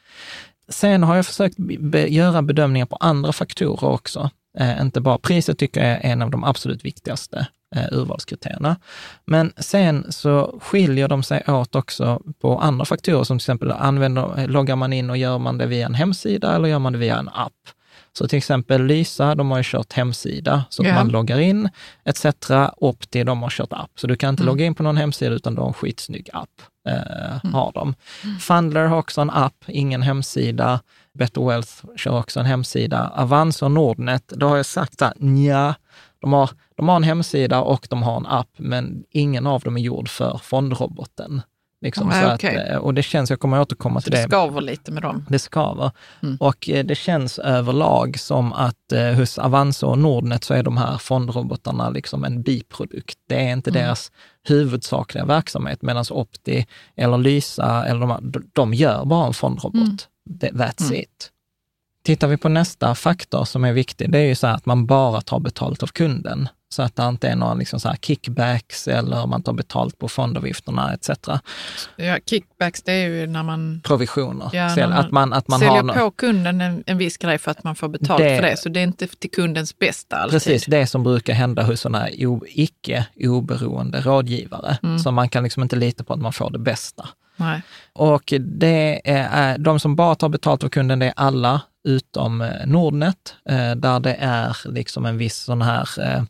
[0.68, 4.30] Sen har jag försökt be göra bedömningar på andra faktorer också.
[4.58, 8.76] Eh, inte bara priset tycker jag är en av de absolut viktigaste eh, urvalskriterierna.
[9.24, 14.46] Men sen så skiljer de sig åt också på andra faktorer, som till exempel använder,
[14.46, 17.18] loggar man in och gör man det via en hemsida eller gör man det via
[17.18, 17.52] en app?
[18.18, 20.96] Så till exempel Lysa, de har ju kört hemsida, så yeah.
[20.96, 21.68] man loggar in
[22.04, 22.26] etc.
[22.76, 23.90] Opti, de har kört app.
[23.94, 24.52] Så du kan inte mm.
[24.52, 26.62] logga in på någon hemsida, utan de har en skitsnygg app.
[26.86, 27.54] Eh, mm.
[27.54, 27.94] har de.
[28.24, 28.38] Mm.
[28.38, 30.80] Fundler har också en app, ingen hemsida.
[31.12, 33.12] Better Wealth kör också en hemsida.
[33.16, 35.74] Avanza och Nordnet, då har jag sagt att nja,
[36.18, 39.76] de har, de har en hemsida och de har en app, men ingen av dem
[39.76, 41.42] är gjord för fondroboten.
[41.84, 42.56] Liksom, Nej, så okay.
[42.56, 44.16] att, eh, och det känns, jag kommer återkomma till det.
[44.16, 45.26] Det skaver lite med dem?
[45.28, 45.90] Det skaver.
[46.22, 46.36] Mm.
[46.40, 50.76] Och eh, det känns överlag som att eh, hos Avanza och Nordnet så är de
[50.76, 53.18] här fondrobotarna liksom en biprodukt.
[53.28, 53.82] Det är inte mm.
[53.82, 54.12] deras
[54.48, 56.66] huvudsakliga verksamhet, medan Opti
[56.96, 60.08] eller Lysa, eller de, de gör bara en fondrobot.
[60.42, 60.54] Mm.
[60.54, 61.00] That's mm.
[61.00, 61.30] it.
[62.04, 65.20] Tittar vi på nästa faktor som är viktig, det är ju så att man bara
[65.20, 66.48] tar betalt av kunden.
[66.74, 70.94] Så att det inte är några liksom så kickbacks eller man tar betalt på fondavgifterna
[70.94, 71.10] etc.
[71.96, 73.80] Ja, kickbacks det är ju när man...
[73.84, 74.50] Provisioner.
[74.52, 77.38] Ja, Sälj, man, att man, att man säljer har, på kunden en, en viss grej
[77.38, 78.56] för att man får betalt det, för det.
[78.56, 80.32] Så det är inte till kundens bästa alltid.
[80.32, 82.08] Precis, det som brukar hända hos sådana
[82.46, 84.78] icke oberoende rådgivare.
[84.82, 84.98] Mm.
[84.98, 87.08] Så man kan liksom inte lita på att man får det bästa.
[87.36, 87.62] Nej.
[87.92, 92.66] Och det är, de som bara tar betalt av kunden, det är alla utom eh,
[92.66, 96.22] Nordnet, eh, där det är liksom en viss sån här, eh,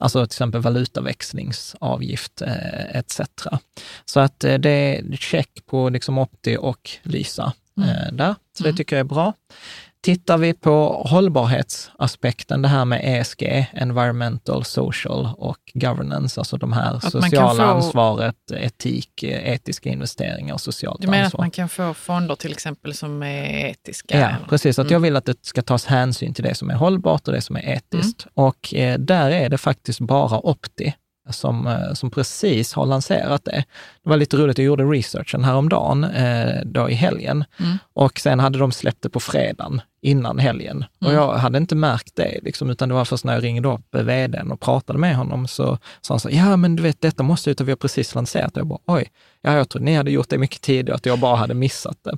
[0.00, 2.42] Alltså till exempel valutaväxlingsavgift
[2.90, 3.20] etc.
[4.04, 8.16] Så att det är check på liksom Opti och Lysa mm.
[8.16, 8.34] Där.
[8.56, 8.76] Så det mm.
[8.76, 9.34] tycker jag är bra.
[10.00, 16.94] Tittar vi på hållbarhetsaspekten, det här med ESG, environmental, social och governance, alltså de här
[16.94, 21.06] att sociala få, ansvaret, etik, etiska investeringar och socialt ansvar.
[21.06, 21.38] Du menar ansvar.
[21.38, 24.20] att man kan få fonder till exempel som är etiska?
[24.20, 24.78] Ja, precis.
[24.78, 24.92] Att mm.
[24.92, 27.56] Jag vill att det ska tas hänsyn till det som är hållbart och det som
[27.56, 28.22] är etiskt.
[28.22, 28.32] Mm.
[28.34, 30.94] Och eh, där är det faktiskt bara Opti
[31.30, 33.64] som, eh, som precis har lanserat det.
[34.04, 37.78] Det var lite roligt, jag gjorde researchen häromdagen, eh, då i helgen, mm.
[37.92, 40.76] och sen hade de släppt det på fredagen innan helgen.
[40.76, 40.86] Mm.
[41.00, 43.94] Och jag hade inte märkt det, liksom, utan det var först när jag ringde upp
[43.94, 47.50] vdn och pratade med honom, så sa han så ja men du vet, detta måste
[47.50, 48.60] ut, vi har precis lanserat det.
[48.60, 49.10] Jag bara, oj,
[49.42, 52.16] ja, jag trodde ni hade gjort det mycket tidigare, att jag bara hade missat det.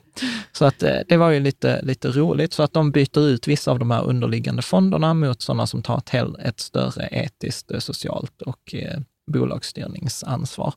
[0.52, 3.70] Så att eh, det var ju lite, lite roligt, så att de byter ut vissa
[3.70, 8.42] av de här underliggande fonderna mot sådana som tar ett, ett större etiskt, eh, socialt
[8.42, 9.00] och eh,
[9.32, 10.74] bolagsstyrningsansvar.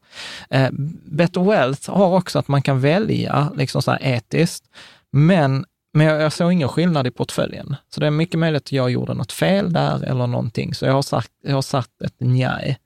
[0.49, 0.69] Eh,
[1.06, 4.63] Better Wealth har också att man kan välja liksom så etiskt,
[5.12, 7.75] men men jag, jag såg ingen skillnad i portföljen.
[7.89, 10.73] Så det är mycket möjligt att jag gjorde något fel där eller någonting.
[10.73, 12.77] Så jag har, sagt, jag har satt ett njaj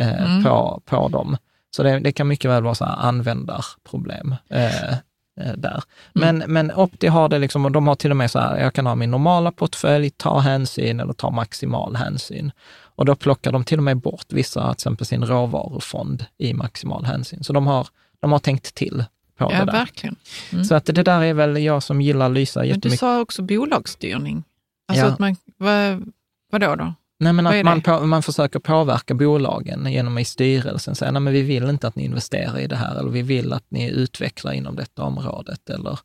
[0.00, 0.44] eh, mm.
[0.44, 1.36] på, på dem.
[1.76, 5.82] Så det, det, kan mycket väl vara så användarproblem eh, eh där.
[6.12, 6.52] Men, mm.
[6.52, 8.86] men Opti har det liksom, och de har till och med så här, jag kan
[8.86, 12.52] ha min normala portfölj, ta hänsyn eller ta maximal hänsyn.
[12.96, 17.04] Och då plockar de till och med bort vissa, till exempel sin råvarufond i maximal
[17.04, 17.44] hänsyn.
[17.44, 17.88] Så de har,
[18.20, 19.04] de har tänkt till
[19.38, 19.72] på ja, det där.
[19.72, 20.16] Verkligen.
[20.52, 20.64] Mm.
[20.64, 22.84] Så att det där är väl jag som gillar Lysa jättemycket.
[22.84, 24.44] Men du sa också bolagsstyrning.
[24.88, 25.12] Alltså ja.
[25.12, 26.12] att man, vad,
[26.52, 26.94] vadå då?
[27.18, 31.32] Nej, men att man, på, man försöker påverka bolagen genom i styrelsen säga, nej men
[31.32, 34.52] vi vill inte att ni investerar i det här, eller vi vill att ni utvecklar
[34.52, 35.70] inom detta området.
[35.70, 35.98] Eller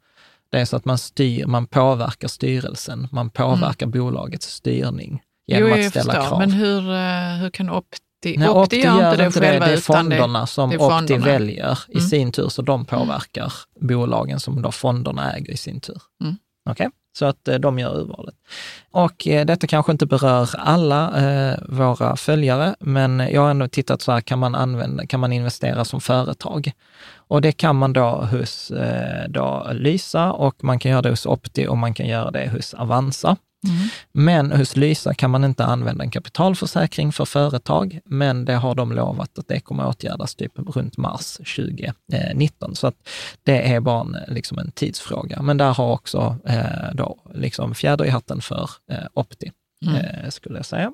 [0.49, 3.99] det är så att man styr, man påverkar styrelsen, man påverkar mm.
[3.99, 6.39] bolagets styrning genom jo, att ställa förstår, krav.
[6.39, 7.69] Men hur, eh, hur kan
[8.21, 9.73] Opti Nej, Opti, Opti gör inte det själva, det.
[9.73, 12.09] Är fonderna det, som det är Opti väljer i mm.
[12.09, 13.87] sin tur, så de påverkar mm.
[13.87, 16.01] bolagen som då fonderna äger i sin tur.
[16.23, 16.35] Mm.
[16.69, 16.87] Okej?
[16.87, 16.97] Okay?
[17.17, 18.35] Så att eh, de gör urvalet.
[18.91, 24.01] Och eh, detta kanske inte berör alla eh, våra följare, men jag har ändå tittat
[24.01, 26.71] så här, kan man, använda, kan man investera som företag?
[27.15, 31.25] Och det kan man då hos eh, då Lysa och man kan göra det hos
[31.25, 33.37] Opti och man kan göra det hos Avanza.
[33.67, 33.87] Mm.
[34.11, 38.91] Men hos Lysa kan man inte använda en kapitalförsäkring för företag, men det har de
[38.91, 42.75] lovat att det kommer åtgärdas typ runt mars 2019.
[42.75, 42.95] Så att
[43.43, 45.41] det är bara en, liksom en tidsfråga.
[45.41, 49.51] Men där har också eh, då liksom fjäder i hatten för eh, Opti,
[49.85, 49.95] mm.
[49.95, 50.93] eh, skulle jag säga.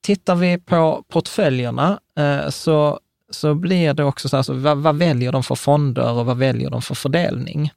[0.00, 3.00] Tittar vi på portföljerna eh, så,
[3.30, 6.36] så blir det också så här, så vad, vad väljer de för fonder och vad
[6.36, 7.70] väljer de för fördelning?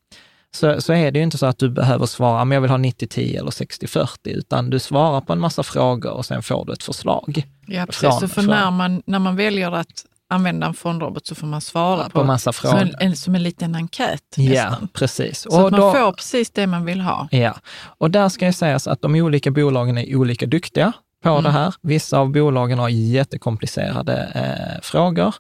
[0.56, 2.78] Så, så är det ju inte så att du behöver svara, men jag vill ha
[2.78, 6.84] 90-10 eller 60-40, utan du svarar på en massa frågor och sen får du ett
[6.84, 7.44] förslag.
[7.68, 8.02] Ja, precis.
[8.02, 11.62] Från, så för när, man, när man väljer att använda en fondrobot så får man
[11.62, 12.80] svara på, på massa frågor.
[12.80, 14.24] Som en, som en liten enkät.
[14.36, 15.40] Ja, precis.
[15.40, 17.28] Så och att man då, får precis det man vill ha.
[17.32, 21.44] Ja, och där ska jag säga att de olika bolagen är olika duktiga på mm.
[21.44, 21.74] det här.
[21.82, 25.36] Vissa av bolagen har jättekomplicerade eh, frågor.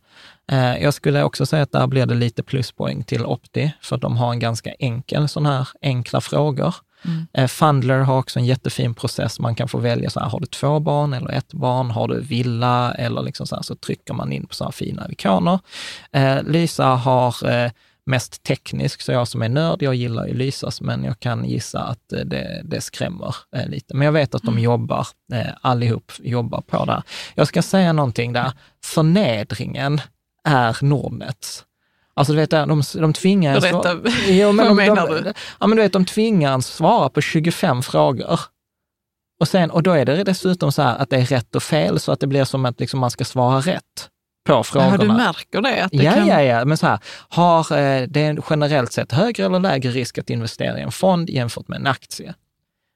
[0.52, 4.18] Eh, jag skulle också säga att där blir det lite pluspoäng till Opti, för de
[4.18, 6.76] har en ganska enkel sån här enkla frågor.
[7.06, 7.28] Mm.
[7.34, 9.40] Eh, Fundler har också en jättefin process.
[9.40, 11.92] Man kan få välja, så här, har du två barn eller ett barn?
[11.92, 12.94] Har du villa?
[12.94, 15.60] Eller liksom så, här, så trycker man in på så här fina ikoner.
[16.12, 17.72] Eh, Lysa har eh,
[18.06, 21.80] mest teknisk, så jag som är nörd, jag gillar ju Lysas, men jag kan gissa
[21.80, 23.36] att eh, det, det skrämmer
[23.68, 23.96] lite.
[23.96, 24.64] Men jag vet att de mm.
[24.64, 25.08] jobbar,
[25.62, 27.04] allihop jobbar på det.
[27.36, 28.52] Jag ska säga någonting där.
[28.84, 30.02] Förnedringen
[30.48, 31.66] är Nordnets.
[32.14, 33.62] Alltså du vet, de, de tvingar en...
[33.62, 35.34] Berätta, jo, men vad de, menar de, du?
[35.60, 38.40] Ja, men du vet, de tvingar en svara på 25 frågor.
[39.40, 42.00] Och, sen, och då är det dessutom så här att det är rätt och fel,
[42.00, 44.10] så att det blir som att liksom man ska svara rätt
[44.46, 44.92] på frågorna.
[44.92, 45.84] Ja, du märker det?
[45.84, 46.28] Att det ja, kan...
[46.28, 47.00] ja, ja, men så här,
[47.30, 51.68] har eh, det generellt sett högre eller lägre risk att investera i en fond jämfört
[51.68, 52.34] med en aktie?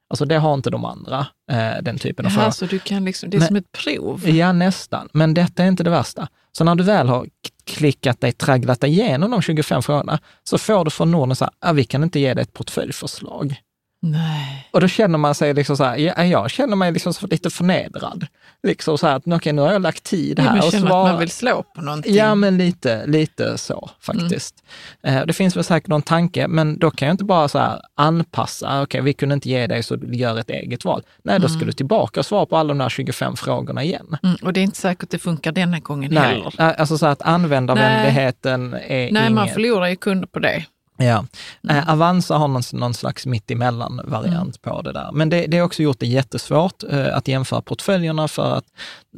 [0.08, 2.50] Alltså det har inte de andra, eh, den typen av frågor.
[2.50, 4.28] Så du kan liksom, det är men, som ett prov?
[4.28, 5.08] Ja, nästan.
[5.12, 6.28] Men detta är inte det värsta.
[6.52, 7.26] Så när du väl har
[7.64, 11.54] klickat dig, tragglat dig igenom de 25 frågorna, så får du från Norden så här,
[11.58, 13.56] ah, vi kan inte ge dig ett portföljförslag.
[14.02, 14.68] Nej.
[14.72, 18.26] Och då känner man sig liksom så här, ja, jag känner mig liksom lite förnedrad.
[18.62, 20.56] Liksom så här, att okay, nu har jag lagt tid här.
[20.56, 22.14] Ja, och känner att man vill slå på någonting.
[22.14, 24.54] Ja, men lite, lite så faktiskt.
[25.02, 25.18] Mm.
[25.18, 27.80] Eh, det finns väl säkert någon tanke, men då kan jag inte bara så här
[27.94, 31.02] anpassa, okej, okay, vi kunde inte ge dig så gör ett eget val.
[31.22, 31.66] Nej, då ska mm.
[31.66, 34.16] du tillbaka och svara på alla de där 25 frågorna igen.
[34.22, 36.22] Mm, och det är inte säkert det funkar denna gången Nej.
[36.22, 36.60] heller.
[36.60, 39.34] Alltså så att användarvänligheten är Nej, ingen...
[39.34, 40.64] man förlorar ju kunder på det.
[40.96, 41.26] Ja,
[41.64, 41.76] mm.
[41.76, 44.74] eh, Avanza har någon, någon slags mittemellan-variant mm.
[44.76, 45.12] på det där.
[45.12, 48.64] Men det, det har också gjort det jättesvårt eh, att jämföra portföljerna för att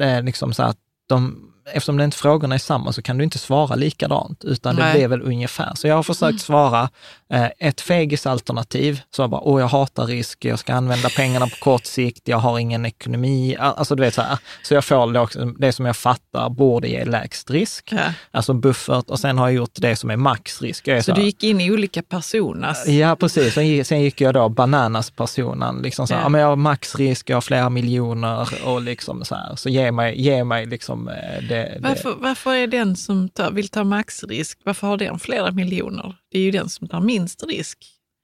[0.01, 0.77] eh, liksom så att
[1.07, 4.85] de eftersom det inte frågorna är samma så kan du inte svara likadant, utan Nej.
[4.85, 5.75] det blir väl ungefär.
[5.75, 6.39] Så jag har försökt mm.
[6.39, 6.91] svara
[7.33, 11.57] eh, ett fegisalternativ, så jag bara, åh jag hatar risk, jag ska använda pengarna på
[11.57, 14.39] kort sikt, jag har ingen ekonomi, alltså du vet så här.
[14.63, 18.13] Så jag får det, det som jag fattar borde ge lägst risk, ja.
[18.31, 20.85] alltså buffert, och sen har jag gjort det som är maxrisk.
[20.85, 22.87] så, så du gick in i olika personas?
[22.87, 23.55] Ja, precis.
[23.89, 26.29] Sen gick jag då bananas-personen, liksom så här, ja.
[26.29, 30.21] men jag har maxrisk, jag har flera miljoner och liksom så här, så ge mig,
[30.21, 34.59] ge mig liksom eh, det det, varför, varför är den som tar, vill ta maxrisk,
[34.65, 36.17] varför har den flera miljoner?
[36.33, 37.79] Det är ju den som tar minst risk.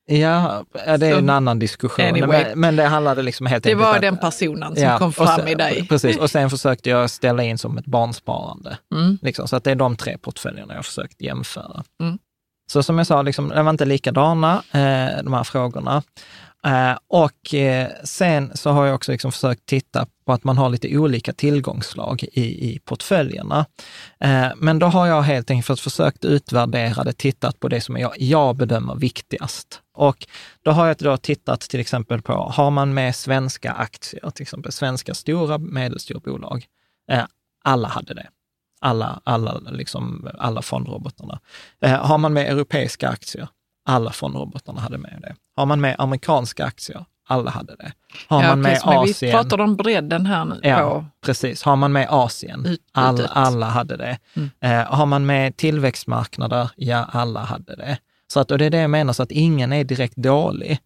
[0.06, 2.04] Ja, det är så, en annan diskussion.
[2.04, 5.12] Anyway, men, men, det handlade liksom helt enkelt Det var den personen som ja, kom
[5.12, 5.86] fram sen, i dig.
[5.88, 8.78] Precis, och sen försökte jag ställa in som ett barnsparande.
[8.94, 9.18] Mm.
[9.22, 11.84] Liksom, så att det är de tre portföljerna jag försökt jämföra.
[12.00, 12.18] Mm.
[12.72, 16.02] Så som jag sa, liksom, det var inte likadana, eh, de här frågorna.
[16.66, 20.68] Eh, och eh, sen så har jag också liksom försökt titta på att man har
[20.68, 23.66] lite olika tillgångslag i, i portföljerna.
[24.20, 28.12] Eh, men då har jag helt enkelt försökt utvärdera det, tittat på det som jag,
[28.18, 29.80] jag bedömer viktigast.
[29.94, 30.26] Och
[30.62, 34.72] då har jag då tittat till exempel på, har man med svenska aktier, till exempel
[34.72, 36.66] svenska stora, medelstora bolag?
[37.64, 38.26] alla hade det
[38.80, 41.40] alla, alla, liksom, alla fondrobotarna.
[41.80, 43.48] Har man med europeiska aktier?
[43.84, 45.34] Alla fondrobotarna hade med det.
[45.56, 47.92] Har man med amerikanska aktier, alla hade det.
[48.28, 49.30] Har ja, man med Asien...
[49.30, 50.60] Vi pratar om bredden här nu.
[50.62, 51.04] Ja, på.
[51.26, 51.62] precis.
[51.62, 53.26] Har man med Asien, ut, all, ut.
[53.30, 54.18] alla hade det.
[54.34, 54.50] Mm.
[54.60, 57.98] Eh, har man med tillväxtmarknader, ja, alla hade det.
[58.32, 60.78] Så att, och det är det jag menar, så att ingen är direkt dålig.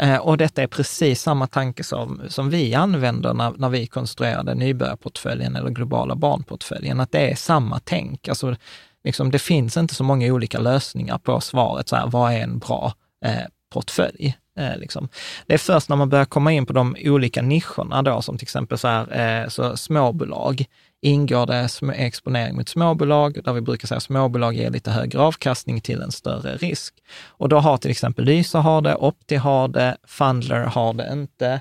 [0.00, 4.54] Eh, och detta är precis samma tanke som, som vi använder när, när vi konstruerade
[4.54, 8.28] nybörjarportföljen eller globala barnportföljen, att det är samma tänk.
[8.28, 8.56] Alltså,
[9.04, 12.58] liksom, det finns inte så många olika lösningar på svaret, så här, vad är en
[12.58, 12.92] bra
[13.24, 14.36] eh, portfölj?
[14.58, 15.08] Eh, liksom.
[15.46, 18.44] Det är först när man börjar komma in på de olika nischerna då, som till
[18.44, 20.64] exempel så här, eh, så småbolag.
[21.02, 25.80] Ingår det exponering mot småbolag, där vi brukar säga att småbolag ger lite högre avkastning
[25.80, 26.94] till en större risk.
[27.28, 31.60] Och då har till exempel Lysa har det, Opti har det, Fundler har det inte,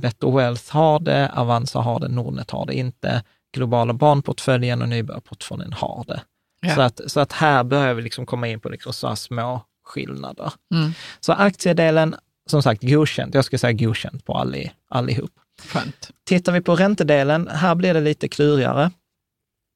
[0.00, 3.22] Better Wealth har det, Avanza har det, Nordnet har det inte,
[3.54, 6.20] Globala barnportföljen och Nybörjarportföljen har det.
[6.64, 6.74] Ja.
[6.74, 10.52] Så, att, så att här börjar vi liksom komma in på liksom så små skillnader.
[10.74, 10.92] Mm.
[11.20, 12.14] Så aktiedelen,
[12.50, 13.34] som sagt, godkänt.
[13.34, 15.30] Jag skulle säga godkänt på alli, allihop.
[15.68, 16.10] Skönt.
[16.24, 18.90] Tittar vi på räntedelen, här blir det lite klurigare.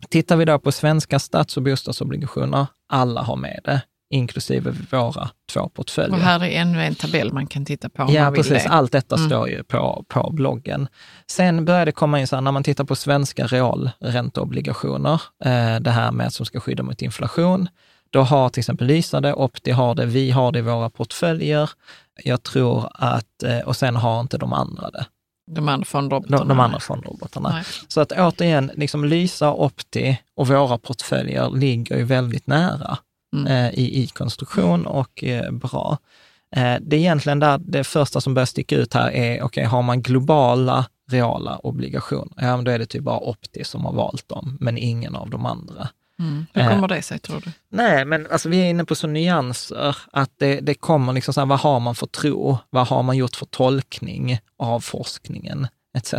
[0.09, 5.69] Tittar vi då på svenska stats och bostadsobligationer, alla har med det inklusive våra två
[5.69, 6.17] portföljer.
[6.17, 8.65] Och här är ännu en tabell man kan titta på om ja, man vill precis.
[8.65, 8.71] Det.
[8.71, 9.29] Allt detta mm.
[9.29, 10.89] står ju på, på bloggen.
[11.27, 15.91] Sen börjar det komma in så här, när man tittar på svenska realränteobligationer, eh, det
[15.91, 17.69] här med att som ska skydda mot inflation,
[18.11, 21.71] då har till exempel Lysa det, Opti har det, vi har det i våra portföljer.
[22.25, 25.07] Jag tror att, eh, och sen har inte de andra det.
[25.51, 26.39] De andra fondrobotarna?
[26.39, 27.65] De, de andra fondrobotarna.
[27.89, 32.99] Så att återigen, liksom Lysa, Opti och våra portföljer ligger ju väldigt nära
[33.35, 33.47] mm.
[33.47, 35.99] eh, i, i konstruktion och eh, bra.
[36.57, 39.65] Eh, det är egentligen där det första som börjar sticka ut här är, okej, okay,
[39.65, 43.93] har man globala reala obligationer, ja, men då är det typ bara Opti som har
[43.93, 45.89] valt dem, men ingen av de andra.
[46.21, 46.47] Mm.
[46.53, 47.53] Hur kommer det sig tror du?
[47.71, 51.41] Nej, men alltså, vi är inne på så nyanser att det, det kommer liksom så
[51.41, 52.59] här, vad har man för tro?
[52.71, 55.69] Vad har man gjort för tolkning av forskningen?
[55.99, 56.15] Etc.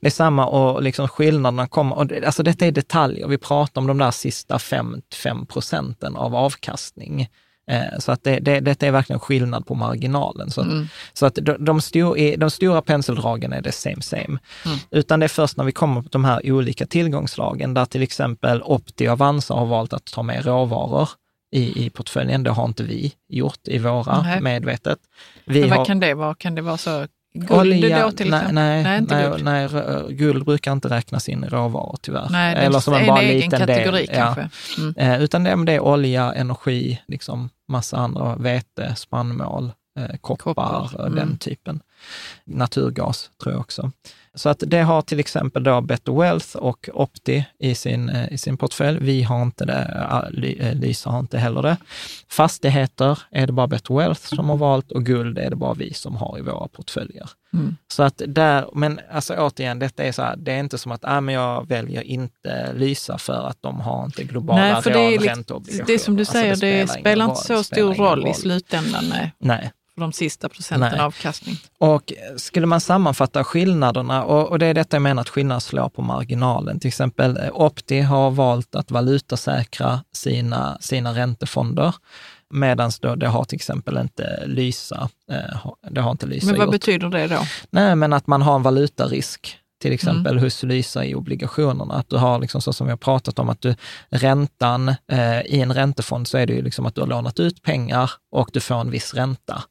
[0.00, 3.80] Det är samma och liksom skillnaderna kommer, och det, alltså detta är detaljer, vi pratar
[3.80, 7.28] om de där sista 5, 5 procenten av avkastning.
[7.70, 10.50] Eh, så att det, det, detta är verkligen skillnad på marginalen.
[10.50, 10.88] Så att, mm.
[11.12, 14.38] så att de, de, stor, de, stora penseldragen är det same same.
[14.64, 14.78] Mm.
[14.90, 18.62] Utan det är först när vi kommer på de här olika tillgångslagen, där till exempel
[18.62, 21.08] Opti och Avanza har valt att ta med råvaror
[21.52, 22.42] i, i portföljen.
[22.42, 24.44] Det har inte vi gjort i våra mm.
[24.44, 24.98] medvetet.
[25.44, 26.34] Vi Men vad har, kan det vara?
[26.34, 28.54] Kan det vara så Guld Olja, då till exempel?
[28.54, 29.44] Nej, nej, nej, guld.
[29.44, 29.68] nej,
[30.08, 32.28] guld brukar inte räknas in i råvaror tyvärr.
[32.30, 34.16] Nej, Eller som en, bara en egen kategori del.
[34.16, 34.48] kanske.
[34.78, 34.94] Mm.
[34.96, 41.00] Eh, utan det, det är olja, energi, liksom massa andra, vete, spannmål, eh, koppar, koppar.
[41.00, 41.14] Mm.
[41.14, 41.80] den typen.
[42.44, 43.92] Naturgas tror jag också.
[44.34, 48.38] Så att det har till exempel då Better Wealth och Opti i sin, eh, i
[48.38, 48.98] sin portfölj.
[49.00, 50.06] Vi har inte det,
[50.58, 51.76] eh, Lysa har inte heller det.
[52.30, 55.94] Fastigheter är det bara Better Wealth som har valt och guld är det bara vi
[55.94, 57.30] som har i våra portföljer.
[57.54, 57.76] Mm.
[57.92, 61.04] Så att där, men alltså återigen, detta är så här, det är inte som att
[61.04, 65.14] äh, men jag väljer inte Lysa för att de har inte globala Nej, för det
[65.14, 65.86] är, ränteobligationer.
[65.86, 68.28] Det är som du säger, alltså, det, spelar, det spelar inte så stor roll, roll
[68.28, 69.04] i slutändan.
[69.08, 69.32] Nej.
[69.38, 71.00] nej för de sista procenten Nej.
[71.00, 71.56] avkastning.
[71.78, 75.88] Och skulle man sammanfatta skillnaderna, och, och, det är detta jag menar att skillnader slår
[75.88, 76.80] på marginalen.
[76.80, 81.94] Till exempel eh, Opti har valt att valutasäkra sina, sina räntefonder.
[82.54, 86.72] Medan det har till exempel inte Lysa, eh, det har inte Lysa Men vad gjort.
[86.72, 87.38] betyder det då?
[87.70, 90.44] Nej, men att man har en valutarisk till exempel mm.
[90.44, 91.94] hos Lysa i obligationerna.
[91.94, 93.74] Att du har, liksom så som vi har pratat om, att du
[94.10, 97.62] räntan, eh, i en räntefond så är det ju liksom att du har lånat ut
[97.62, 99.62] pengar och du får en viss ränta.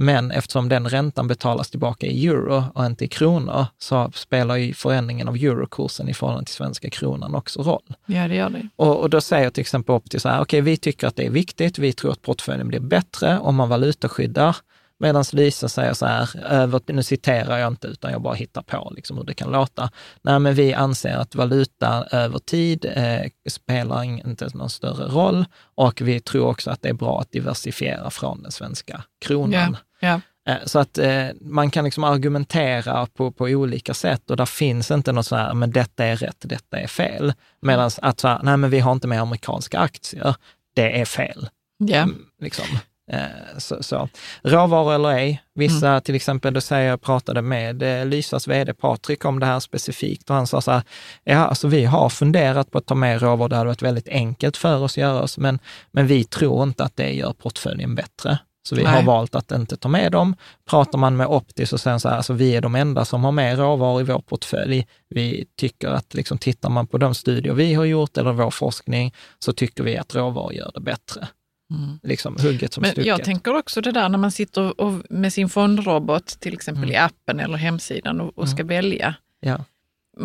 [0.00, 4.74] Men eftersom den räntan betalas tillbaka i euro och inte i kronor, så spelar ju
[4.74, 7.94] förändringen av eurokursen i förhållande till svenska kronan också roll.
[8.06, 8.68] Ja, det gör det.
[8.76, 11.26] Och, och då säger till exempel Opti så här, okej, okay, vi tycker att det
[11.26, 14.56] är viktigt, vi tror att portföljen blir bättre om man valutaskyddar,
[14.98, 18.92] Medan Lysa säger så här, över, nu citerar jag inte utan jag bara hittar på
[18.96, 19.90] liksom hur det kan låta.
[20.22, 25.44] Nej, men vi anser att valuta över tid eh, spelar inte någon större roll
[25.74, 29.76] och vi tror också att det är bra att diversifiera från den svenska kronan.
[30.00, 30.64] Yeah, yeah.
[30.64, 35.12] Så att eh, man kan liksom argumentera på, på olika sätt och där finns inte
[35.12, 37.32] något så här, men detta är rätt, detta är fel.
[37.60, 40.34] Medan att så här, nej men vi har inte med amerikanska aktier,
[40.74, 41.48] det är fel.
[41.90, 42.08] Yeah.
[42.40, 42.66] Liksom.
[43.08, 44.08] Eh, så, så.
[44.42, 45.42] Råvaror eller ej.
[45.54, 46.00] Vissa, mm.
[46.00, 50.30] till exempel, då säger jag pratade med eh, Lysas vd Patrik om det här specifikt
[50.30, 50.82] och han sa så här,
[51.24, 54.56] ja, alltså vi har funderat på att ta med råvaror, det hade varit väldigt enkelt
[54.56, 55.58] för oss att göra oss, men,
[55.92, 58.38] men vi tror inte att det gör portföljen bättre.
[58.68, 58.92] Så vi Nej.
[58.92, 60.36] har valt att inte ta med dem.
[60.70, 63.32] Pratar man med Optis och säger så här, alltså vi är de enda som har
[63.32, 64.86] med råvaror i vår portfölj.
[65.08, 69.14] Vi tycker att liksom, tittar man på de studier vi har gjort eller vår forskning,
[69.38, 71.28] så tycker vi att råvaror gör det bättre.
[71.70, 71.98] Mm.
[72.02, 73.06] Liksom hugget som Men stucket.
[73.06, 76.94] Jag tänker också det där när man sitter och, med sin fondrobot, till exempel mm.
[76.94, 78.68] i appen eller hemsidan och, och ska mm.
[78.68, 79.14] välja.
[79.40, 79.64] Ja.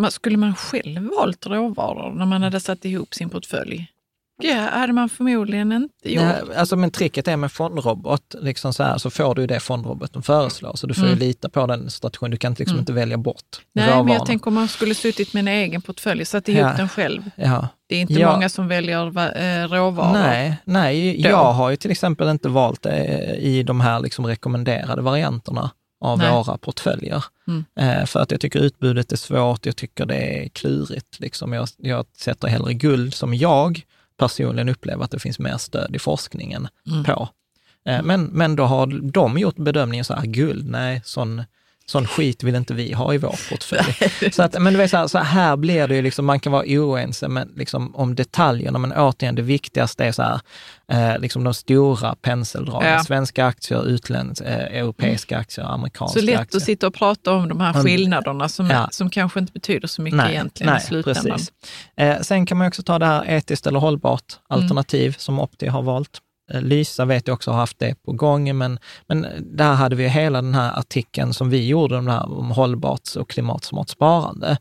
[0.09, 3.87] Skulle man själv valt råvaror när man hade satt ihop sin portfölj?
[4.41, 6.23] Ja, hade man förmodligen inte gjort.
[6.23, 10.23] Nej, alltså, men tricket är med fondrobot, liksom så, här, så får du det fondroboten
[10.23, 10.75] föreslår.
[10.75, 11.13] Så du får mm.
[11.13, 12.31] ju lita på den strategin.
[12.31, 12.79] Du kan liksom mm.
[12.79, 14.03] inte välja bort Nej, råvarorna.
[14.03, 16.73] men jag tänker om man skulle suttit med en egen portfölj, satt ihop ja.
[16.77, 17.29] den själv.
[17.35, 17.67] Ja.
[17.93, 18.33] Det är inte ja.
[18.33, 19.05] många som väljer
[19.37, 20.13] äh, råvaror.
[20.13, 25.01] Nej, nej jag har ju till exempel inte valt det i de här liksom rekommenderade
[25.01, 25.71] varianterna
[26.01, 26.31] av Nej.
[26.31, 27.23] våra portföljer.
[27.47, 27.65] Mm.
[27.79, 31.19] Eh, för att jag tycker utbudet är svårt, jag tycker det är klurigt.
[31.19, 31.53] Liksom.
[31.53, 33.81] Jag, jag sätter hellre guld som jag
[34.17, 37.03] personligen upplever att det finns mer stöd i forskningen mm.
[37.03, 37.29] på.
[37.85, 41.43] Eh, men, men då har de gjort bedömningen så här, guld, nej, sån
[41.85, 44.31] Sån skit vill inte vi ha i vår portfölj.
[44.31, 46.51] så, att, men du vet, så här, så här blir det ju, liksom, man kan
[46.51, 50.39] vara oense men, liksom, om detaljerna, men återigen, det viktigaste är så här,
[50.91, 52.91] eh, liksom de stora penseldragen.
[52.91, 53.03] Ja.
[53.03, 56.21] Svenska aktier, utländska, eh, europeiska aktier, amerikanska aktier.
[56.21, 56.59] Så lätt aktier.
[56.59, 58.87] att sitta och prata om de här skillnaderna som, ja.
[58.91, 61.23] som kanske inte betyder så mycket nej, egentligen nej, i slutändan.
[61.23, 61.51] Precis.
[61.97, 65.15] Eh, sen kan man också ta det här etiskt eller hållbart alternativ mm.
[65.17, 66.21] som Opti har valt.
[66.51, 69.27] Eh, Lysa vet jag också har haft det på gång, men, men
[69.57, 73.29] där hade vi hela den här artikeln som vi gjorde om, här, om hållbart och
[73.29, 74.57] klimatsmart sparande,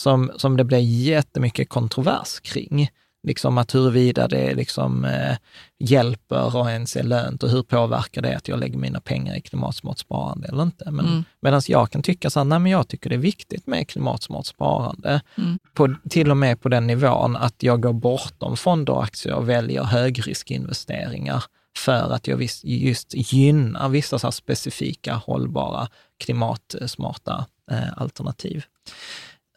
[0.00, 2.90] som, som det blev jättemycket kontrovers kring
[3.26, 5.36] liksom att huruvida det liksom, eh,
[5.78, 9.40] hjälper och ens är lönt och hur påverkar det att jag lägger mina pengar i
[9.40, 10.90] klimatsmart sparande eller inte.
[10.90, 11.24] Men, mm.
[11.40, 14.46] Medan jag kan tycka så här, nej men jag tycker det är viktigt med klimatsmart
[14.46, 15.58] sparande, mm.
[15.74, 19.48] på, till och med på den nivån att jag går bortom fonder och aktier och
[19.48, 21.44] väljer högriskinvesteringar
[21.78, 28.64] för att jag just gynnar vissa så specifika hållbara klimatsmarta eh, alternativ.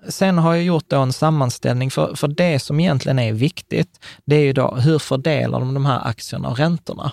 [0.07, 4.43] Sen har jag gjort en sammanställning, för, för det som egentligen är viktigt, det är
[4.43, 7.11] ju då hur fördelar de de här aktierna och räntorna?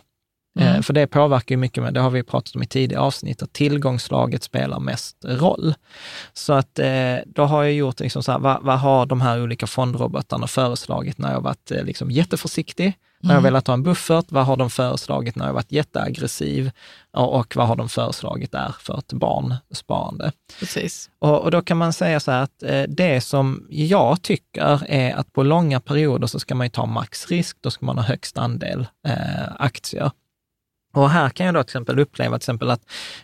[0.58, 0.74] Mm.
[0.74, 3.42] Eh, för det påverkar ju mycket, med, det har vi pratat om i tidigare avsnitt,
[3.42, 5.74] att tillgångslaget spelar mest roll.
[6.32, 9.42] Så att eh, då har jag gjort, liksom så här, vad, vad, har de här
[9.42, 12.92] olika fondrobotarna föreslagit när jag varit eh, liksom jätteförsiktig?
[13.20, 13.44] När jag mm.
[13.44, 16.70] velat ha en buffert, vad har de föreslagit när jag varit jätteaggressiv?
[17.12, 20.32] Och vad har de föreslagit där för ett barnsparande?
[20.58, 21.10] Precis.
[21.18, 25.14] Och, och, då kan man säga så här att eh, det som jag tycker är
[25.14, 28.38] att på långa perioder så ska man ju ta maxrisk, då ska man ha högst
[28.38, 30.10] andel eh, aktier.
[30.96, 32.80] Och här kan jag då till exempel uppleva till exempel att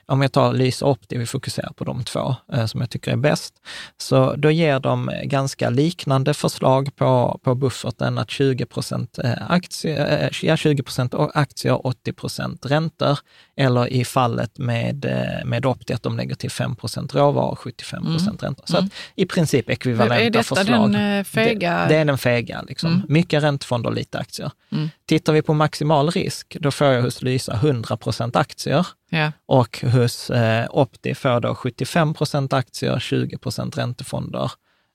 [0.06, 3.16] om jag tar Lysa Opti, vi fokuserar på de två eh, som jag tycker är
[3.16, 3.54] bäst,
[3.96, 9.18] så då ger de ganska liknande förslag på, på bufferten att 20 procent
[9.48, 13.18] aktier, eh, 20 eh, aktier och 80 procent räntor,
[13.56, 17.58] eller i fallet med, eh, med Opti att de lägger till 5 procent råvaror och
[17.58, 18.48] 75 procent mm.
[18.48, 18.64] räntor.
[18.66, 18.86] Så mm.
[18.86, 20.68] att i princip ekvivalenta förslag.
[20.68, 21.82] Är detta den fega?
[21.82, 22.92] Det, det, är den fega, liksom.
[22.92, 23.06] Mm.
[23.08, 24.50] Mycket räntefonder, lite aktier.
[24.72, 24.88] Mm.
[25.06, 29.32] Tittar vi på maximal risk, då får jag hos Lysa 100 procent aktier ja.
[29.46, 34.50] och hos eh, Opti får då 75 procent aktier, 20 procent räntefonder,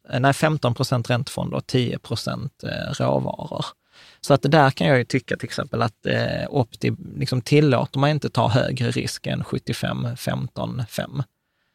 [0.09, 3.65] eh, nej 15 procent räntefonder och 10 procent eh, råvaror.
[4.21, 8.09] Så att där kan jag ju tycka till exempel att eh, Opti liksom tillåter man
[8.09, 11.23] inte ta högre risk än 75, 15, 5.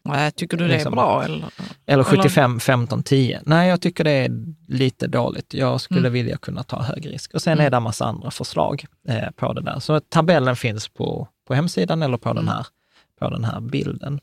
[0.04, 1.24] Nej, tycker du det liksom, är bra?
[1.24, 1.44] Eller,
[1.86, 3.40] eller 75, 15, 10.
[3.46, 4.30] Nej, jag tycker det är
[4.68, 5.54] lite dåligt.
[5.54, 6.12] Jag skulle mm.
[6.12, 7.34] vilja kunna ta högre risk.
[7.34, 7.66] Och sen mm.
[7.66, 9.78] är det en massa andra förslag eh, på det där.
[9.78, 12.44] Så tabellen finns på, på hemsidan eller på, mm.
[12.44, 12.66] den här,
[13.18, 14.20] på den här bilden.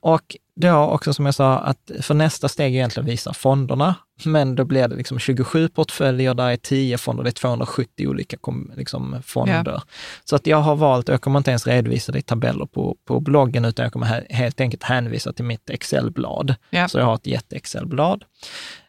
[0.00, 3.94] Och då också som jag sa, att för nästa steg egentligen visa fonderna,
[4.26, 8.36] men då blir det liksom 27 portföljer, där är 10 fonder, det är 270 olika
[8.76, 9.72] liksom, fonder.
[9.72, 9.82] Ja.
[10.24, 13.20] Så att jag har valt, jag kommer inte ens redovisa det i tabeller på, på
[13.20, 16.54] bloggen, utan jag kommer helt enkelt hänvisa till mitt Excel-blad.
[16.70, 16.88] Ja.
[16.88, 18.24] Så jag har ett jätte-Excel-blad.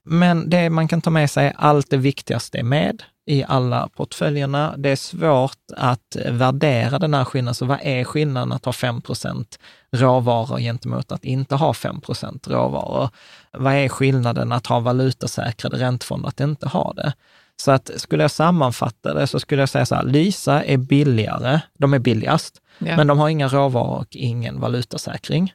[0.06, 4.74] Men det man kan ta med sig, allt det viktigaste är med i alla portföljerna.
[4.78, 7.56] Det är svårt att värdera den här skillnaden.
[7.56, 9.46] Så vad är skillnaden att ha 5%
[9.92, 13.10] råvaror gentemot att inte ha 5% råvaror?
[13.52, 14.80] Vad är skillnaden att ha
[15.24, 17.14] valutasäkrade räntefonder, att inte ha det?
[17.56, 21.62] Så att skulle jag sammanfatta det så skulle jag säga så här, Lysa är billigare,
[21.80, 22.98] de är billigast, ja.
[22.98, 25.54] men de har inga råvaror och ingen valutasäkring.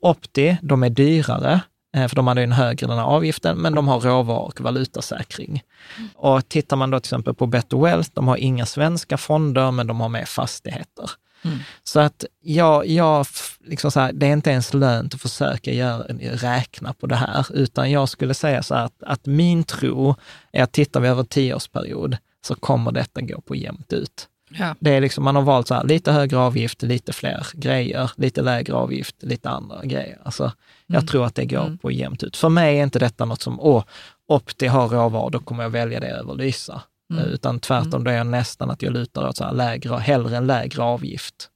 [0.00, 1.60] Opti, de är dyrare,
[1.96, 5.62] Eh, för de hade en högre den här avgiften, men de har råvaror och valutasäkring.
[5.98, 6.08] Mm.
[6.16, 9.86] Och tittar man då till exempel på Better Wealth, de har inga svenska fonder, men
[9.86, 11.10] de har med fastigheter.
[11.44, 11.58] Mm.
[11.84, 13.26] Så att jag, jag
[13.64, 17.46] liksom så här, det är inte ens lönt att försöka göra, räkna på det här,
[17.54, 20.14] utan jag skulle säga så här att, att min tro
[20.52, 22.16] är att tittar vi över en tioårsperiod
[22.46, 24.28] så kommer detta gå på jämnt ut.
[24.58, 24.74] Ja.
[24.80, 28.42] Det är liksom, man har valt så här, lite högre avgift, lite fler grejer, lite
[28.42, 30.18] lägre avgift, lite andra grejer.
[30.22, 30.52] Alltså, mm.
[30.86, 31.78] Jag tror att det går mm.
[31.78, 32.36] på jämnt ut.
[32.36, 33.84] För mig är inte detta något som, åh,
[34.28, 36.82] Opti har råvaror, då kommer jag välja det över Lysa.
[37.18, 37.24] Mm.
[37.24, 38.04] Utan tvärtom, mm.
[38.04, 41.48] då är jag nästan att jag lutar åt så här lägre, hellre en lägre avgift.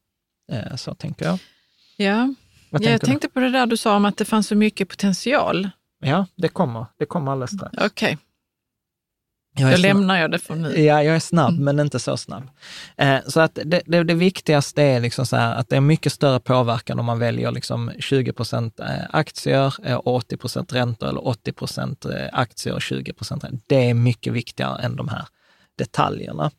[0.53, 1.39] Eh, så tänker jag.
[1.97, 2.35] Ja,
[2.71, 5.71] ja jag tänkte på det där du sa om att det fanns så mycket potential.
[6.01, 6.87] Ja, det kommer.
[6.99, 7.75] Det kommer alldeles strax.
[7.79, 7.87] Okej.
[7.87, 8.17] Okay.
[9.59, 10.81] Jag Då lämnar jag det för nu.
[10.81, 11.65] Ja, jag är snabb, mm.
[11.65, 12.51] men inte så snabb.
[12.97, 16.13] Eh, så att det, det, det, viktigaste är liksom så här att det är mycket
[16.13, 21.27] större påverkan om man väljer liksom 20 procent eh, aktier, eh, 80 procent räntor eller
[21.27, 23.45] 80 procent eh, aktier och 20 procent.
[23.67, 25.27] Det är mycket viktigare än de här
[25.79, 26.51] detaljerna.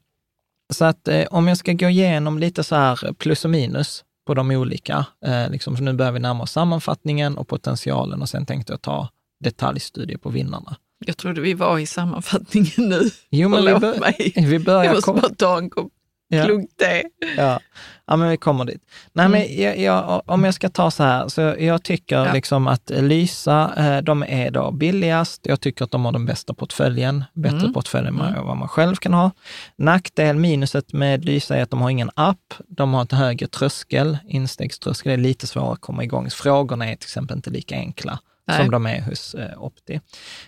[0.74, 4.34] Så att eh, om jag ska gå igenom lite så här plus och minus på
[4.34, 8.74] de olika, eh, liksom, nu börjar vi närma oss sammanfattningen och potentialen och sen tänkte
[8.74, 9.10] jag ta
[9.44, 10.76] detaljstudier på vinnarna.
[11.06, 13.10] Jag trodde vi var i sammanfattningen nu.
[13.30, 14.34] Jo, men vi, bör, mig.
[14.36, 14.84] vi börjar...
[14.84, 15.92] Jag måste bara ta en kopp
[16.28, 16.46] ja.
[16.46, 17.04] klunk te.
[17.38, 17.60] Ja.
[18.08, 18.82] ja, men vi kommer dit.
[19.14, 19.40] Nej, mm.
[19.40, 22.34] men jag, jag, om jag ska ta så här, så jag tycker ja.
[22.34, 25.42] liksom att Lysa, eh, de är då billigast.
[25.44, 27.74] Jag tycker att de har den bästa portföljen, bättre mm.
[27.74, 28.46] portfölj än mm.
[28.46, 29.32] vad man själv kan ha.
[29.76, 32.54] Nackdel, minuset med Lysa är att de har ingen app.
[32.68, 35.10] De har ett högre tröskel, instegströskel.
[35.10, 36.30] Det är lite svårare att komma igång.
[36.30, 38.20] Frågorna är till exempel inte lika enkla.
[38.48, 38.58] Nej.
[38.58, 40.00] som de är hos eh, Opti.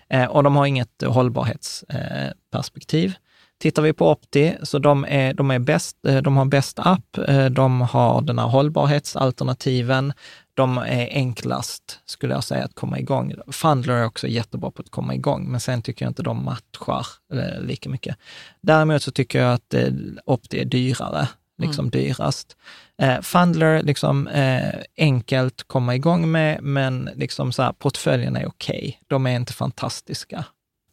[0.10, 3.14] Eh, och de har inget hållbarhetsperspektiv.
[3.60, 7.18] Tittar vi på Opti, så de, är, de, är bäst, eh, de har bäst app,
[7.28, 10.14] eh, de har den här hållbarhetsalternativen,
[10.54, 13.34] de är enklast, skulle jag säga, att komma igång.
[13.52, 17.08] Fundler är också jättebra på att komma igång, men sen tycker jag inte de matchar
[17.34, 18.18] eh, lika mycket.
[18.62, 19.74] Däremot så tycker jag att
[20.26, 21.28] Opti är dyrare
[21.60, 21.90] liksom mm.
[21.90, 22.58] dyrast.
[23.02, 28.80] Eh, Fundler, liksom eh, enkelt komma igång med, men liksom så här, portföljen är okej.
[28.80, 28.94] Okay.
[29.08, 30.46] De är inte fantastiska.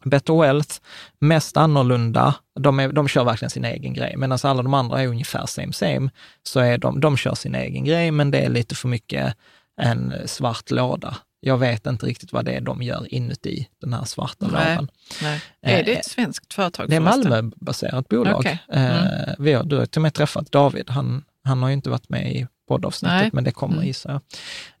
[0.03, 0.75] Better Wealth,
[1.19, 2.35] mest annorlunda.
[2.59, 5.73] De, är, de kör verkligen sin egen grej, medan alla de andra är ungefär same
[5.73, 6.09] same.
[6.43, 9.35] Så är de, de kör sin egen grej, men det är lite för mycket
[9.81, 11.17] en svart låda.
[11.39, 14.87] Jag vet inte riktigt vad det är de gör inuti den här svarta nej, lådan.
[15.21, 15.41] Nej.
[15.61, 16.89] Är det ett eh, svenskt företag?
[16.89, 18.39] Det är Malmöbaserat bolag.
[18.39, 18.57] Okay.
[18.69, 18.91] Mm.
[18.91, 20.89] Eh, vi har, du har till och med träffat David.
[20.89, 23.29] Han, han har ju inte varit med i poddavsnittet, Nej.
[23.33, 23.87] men det kommer mm.
[23.87, 24.21] gissar jag.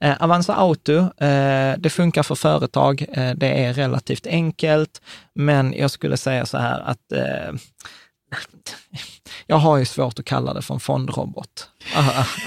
[0.09, 3.05] Eh, Avanza Auto, eh, det funkar för företag.
[3.11, 5.01] Eh, det är relativt enkelt,
[5.33, 7.53] men jag skulle säga så här att eh,
[9.47, 11.69] jag har ju svårt att kalla det för en fondrobot.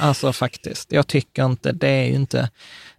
[0.01, 2.51] Alltså faktiskt, jag tycker inte, det är ju inte,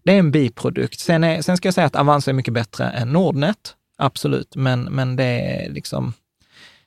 [0.04, 1.00] det är en biprodukt.
[1.00, 4.84] Sen, är, sen ska jag säga att Avanza är mycket bättre än Nordnet, absolut, men,
[4.84, 6.14] men det är liksom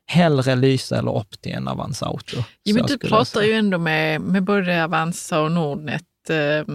[0.06, 2.36] hellre Lyse eller Opti än Avanza Auto.
[2.62, 6.04] Ja, men du pratar ju ändå med, med både Avanza och Nordnet.
[6.28, 6.74] Eh,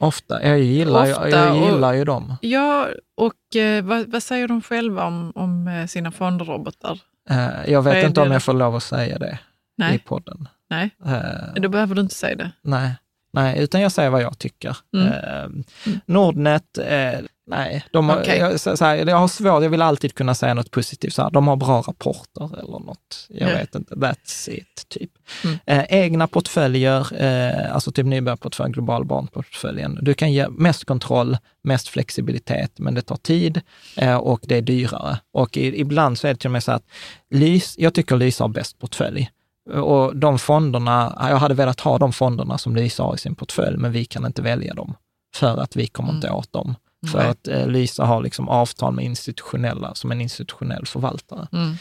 [0.00, 2.36] ofta, jag gillar, ofta, jag, jag gillar och, ju dem.
[2.40, 7.00] Ja, och eh, vad, vad, säger de själva om, om eh, sina fondrobotar?
[7.30, 9.38] Eh, jag vet inte om jag får lov att säga det
[9.76, 9.96] Nej.
[9.96, 10.48] i podden.
[10.70, 12.50] Nej, eh, då behöver du inte säga det.
[12.62, 12.94] Nej.
[13.32, 14.76] Nej, utan jag säger vad jag tycker.
[14.94, 15.12] Mm.
[15.12, 15.64] Eh,
[16.06, 18.38] Nordnet, eh, nej, de har, okay.
[18.38, 21.22] jag, så, så här, jag har svårt, jag vill alltid kunna säga något positivt, så
[21.22, 23.26] här, de har bra rapporter eller något.
[23.28, 23.60] Jag mm.
[23.60, 25.10] vet inte, that's it, typ.
[25.44, 25.58] Mm.
[25.66, 29.98] Eh, egna portföljer, eh, alltså typ nybörjarportfölj, global barnportföljen.
[30.02, 33.60] Du kan ge mest kontroll, mest flexibilitet, men det tar tid
[33.96, 35.18] eh, och det är dyrare.
[35.32, 36.84] Och i, ibland så är det till och med så att
[37.30, 39.30] Lys, jag tycker Lysa har bäst portfölj.
[39.74, 43.76] Och de fonderna, jag hade velat ha de fonderna som Lisa har i sin portfölj,
[43.76, 44.94] men vi kan inte välja dem.
[45.36, 46.38] för att vi kommer inte mm.
[46.38, 46.74] åt dem.
[47.12, 47.28] För Nej.
[47.28, 51.48] att eh, Lysa har liksom avtal med institutionella, som en institutionell förvaltare.
[51.52, 51.76] Mm.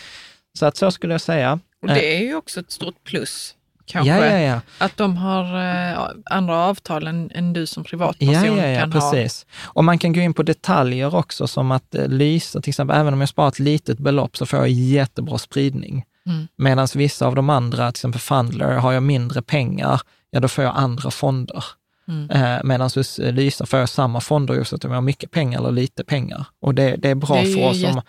[0.58, 1.60] Så att så skulle jag säga.
[1.82, 3.56] Och det är ju också ett stort plus
[3.86, 4.12] kanske.
[4.12, 4.62] Ja, ja, ja.
[4.78, 5.44] Att de har
[5.92, 9.46] eh, andra avtal än, än, du som privatperson ja, ja, ja, kan precis.
[9.50, 9.72] ha.
[9.74, 13.14] Och man kan gå in på detaljer också, som att eh, Lysa, till exempel, även
[13.14, 16.06] om jag sparar ett litet belopp så får jag jättebra spridning.
[16.26, 16.48] Mm.
[16.56, 20.02] Medan vissa av de andra, till exempel Fundler, har jag mindre pengar,
[20.32, 21.64] ja då får jag andra fonder.
[22.08, 22.30] Mm.
[22.30, 26.46] Eh, Medan Lysa får samma fonder oavsett om jag har mycket pengar eller lite pengar.
[26.62, 28.02] Och det, det är bra det är för oss som,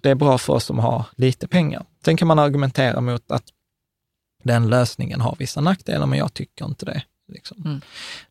[0.00, 1.84] det är bra för oss som har lite pengar.
[2.04, 3.44] Sen kan man argumentera mot att
[4.44, 7.02] den lösningen har vissa nackdelar, men jag tycker inte det.
[7.32, 7.62] Liksom.
[7.64, 7.80] Mm.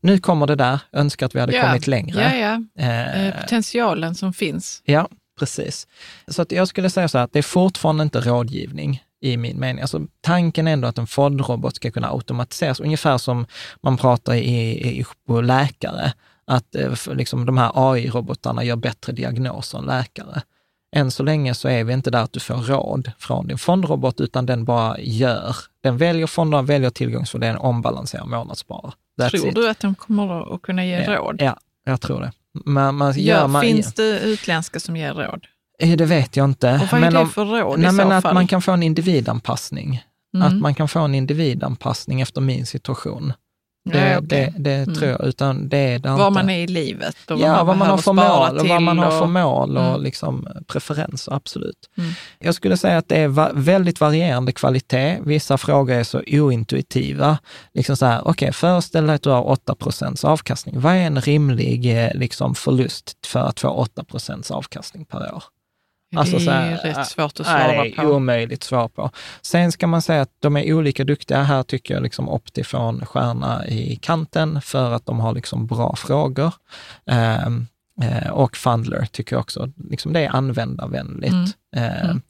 [0.00, 2.22] Nu kommer det där, önskar att vi hade ja, kommit längre.
[2.22, 2.36] Ja,
[2.76, 2.82] ja.
[2.84, 4.82] Eh, eh, Potentialen som finns.
[4.84, 5.08] Ja,
[5.38, 5.86] precis.
[6.28, 9.60] Så att jag skulle säga så här, att det är fortfarande inte rådgivning i min
[9.60, 9.80] mening.
[9.80, 13.46] Alltså, tanken är ändå att en FOD-robot ska kunna automatiseras, ungefär som
[13.80, 16.12] man pratar i, i, på läkare,
[16.46, 20.42] att eh, liksom, de här AI-robotarna gör bättre diagnoser än läkare.
[20.96, 24.20] Än så länge så är vi inte där att du får råd från din fondrobot,
[24.20, 25.56] utan den bara gör.
[25.82, 28.94] Den väljer fonderna, väljer tillgångsfördelning, ombalanserar månadssparar.
[29.20, 29.54] That's tror it.
[29.54, 31.42] du att de kommer att kunna ge ja, råd?
[31.42, 32.32] Ja, jag tror det.
[32.64, 35.46] Man, man, ja, man, finns det utländska som ger råd?
[35.82, 36.74] Eh, det vet jag inte.
[36.74, 38.30] Och vad är men det för råd nej, i så men fall?
[38.30, 40.02] Att man kan få en individanpassning.
[40.34, 40.46] Mm.
[40.46, 43.32] Att man kan få en individanpassning efter min situation.
[43.84, 44.26] Det, ja, okay.
[44.28, 44.94] det, det mm.
[44.94, 46.30] tror jag, utan det är det Var inte.
[46.30, 49.10] man är i livet och ja, vad man, har för mål och vad man har
[49.10, 50.02] för mål och mm.
[50.02, 51.90] liksom preferenser, absolut.
[51.98, 52.10] Mm.
[52.38, 55.18] Jag skulle säga att det är väldigt varierande kvalitet.
[55.24, 57.38] Vissa frågor är så ointuitiva.
[57.74, 59.74] Liksom så här, okej, okay, föreställ dig att du har 8
[60.22, 60.80] avkastning.
[60.80, 65.42] Vad är en rimlig eh, liksom, förlust för att få 8% avkastning per år?
[66.16, 68.02] Alltså, det är här, rätt svårt att svara nej, på.
[68.02, 69.10] omöjligt svar på.
[69.42, 71.42] Sen ska man säga att de är olika duktiga.
[71.42, 76.54] Här tycker jag liksom Optifon stjärna i kanten för att de har liksom bra frågor.
[77.46, 77.66] Um,
[78.32, 81.32] och Fundler tycker jag också, liksom det är användarvänligt.
[81.32, 81.90] Mm.
[81.90, 82.22] Uh, mm.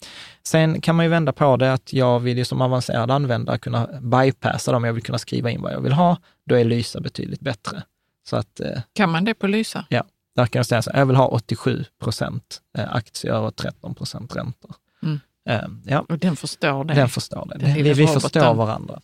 [0.42, 3.88] Sen kan man ju vända på det att jag vill ju som avancerad användare kunna
[4.00, 6.16] bypassa dem, jag vill kunna skriva in vad jag vill ha.
[6.46, 7.82] Då är Lysa betydligt bättre.
[8.28, 9.84] Så att, uh, kan man det på Lysa?
[9.88, 10.02] Ja.
[10.38, 14.36] Där kan jag säga så jag vill ha 87 procent eh, aktier och 13 procent
[14.36, 14.74] räntor.
[15.02, 15.20] Mm.
[15.48, 16.04] Ehm, ja.
[16.08, 16.94] Och den förstår det?
[16.94, 17.82] Den förstår det.
[17.82, 19.00] vi, vi förstår varandra.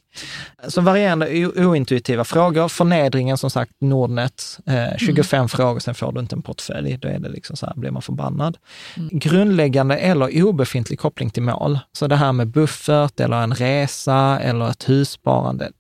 [0.68, 2.68] Så varierande ointuitiva frågor.
[2.68, 5.48] Förnedringen som sagt, Nordnet, eh, 25 mm.
[5.48, 6.96] frågor, sen får du inte en portfölj.
[6.96, 8.58] Då är det liksom så här, blir man förbannad.
[8.96, 9.18] Mm.
[9.18, 11.78] Grundläggande eller obefintlig koppling till mål.
[11.92, 15.70] Så det här med buffert eller en resa eller ett hussparande.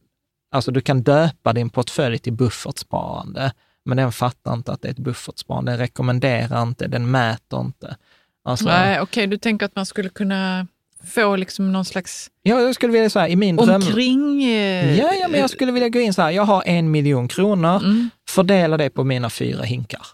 [0.52, 3.52] Alltså du kan döpa din portfölj till buffertsparande
[3.84, 5.72] men den fattar inte att det är ett buffertsparande.
[5.72, 7.96] Den rekommenderar inte, den mäter inte.
[8.44, 10.66] Alltså, Nej, okej, okay, du tänker att man skulle kunna
[11.04, 12.30] få liksom någon slags...
[12.42, 13.58] Ja, jag skulle vilja säga i min.
[13.58, 14.44] Omkring...
[14.44, 17.28] Eh, ja, ja, men jag skulle vilja gå in så här, jag har en miljon
[17.28, 18.10] kronor, mm.
[18.28, 20.06] fördela det på mina fyra hinkar.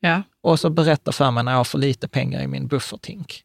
[0.00, 0.22] Ja.
[0.42, 3.42] Och så berätta för mig när jag har för lite pengar i min bufferthink.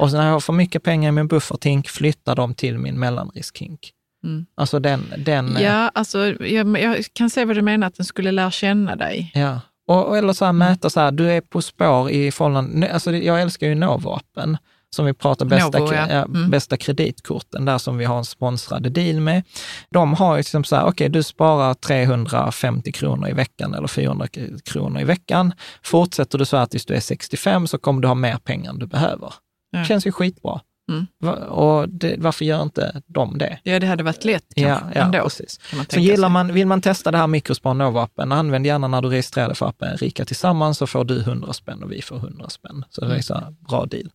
[0.00, 2.98] Och så när jag har för mycket pengar i min bufferthink, flytta dem till min
[2.98, 3.92] mellanriskhink.
[4.24, 4.46] Mm.
[4.54, 5.12] Alltså den...
[5.18, 8.96] den ja, alltså jag, jag, kan se vad du menar, att den skulle lära känna
[8.96, 9.30] dig.
[9.34, 12.92] Ja, och, eller så här, mäta så här, du är på spår i förhållande...
[12.92, 14.56] Alltså jag älskar ju Novo-appen
[14.90, 16.02] som vi pratar bästa, Novo, ja.
[16.02, 16.50] Mm.
[16.50, 19.42] bästa kreditkorten, där som vi har en sponsrad deal med.
[19.90, 23.88] De har ju liksom så här, okej, okay, du sparar 350 kronor i veckan eller
[23.88, 24.26] 400
[24.64, 25.52] kronor i veckan.
[25.82, 28.78] Fortsätter du så här tills du är 65 så kommer du ha mer pengar än
[28.78, 29.34] du behöver.
[29.70, 29.84] Ja.
[29.84, 30.60] känns ju skitbra.
[30.90, 31.38] Mm.
[31.48, 33.58] Och det, varför gör inte de det?
[33.62, 35.22] Ja, det hade varit lätt ja, ja, ändå.
[35.22, 35.60] Precis.
[35.88, 39.46] Så gillar man, vill man testa det här Mikrospar Nova-appen, använd gärna när du registrerar
[39.46, 42.84] dig för appen Rika Tillsammans så får du 100 spänn och vi får 100 spänn.
[42.90, 44.10] Så det är så bra deal.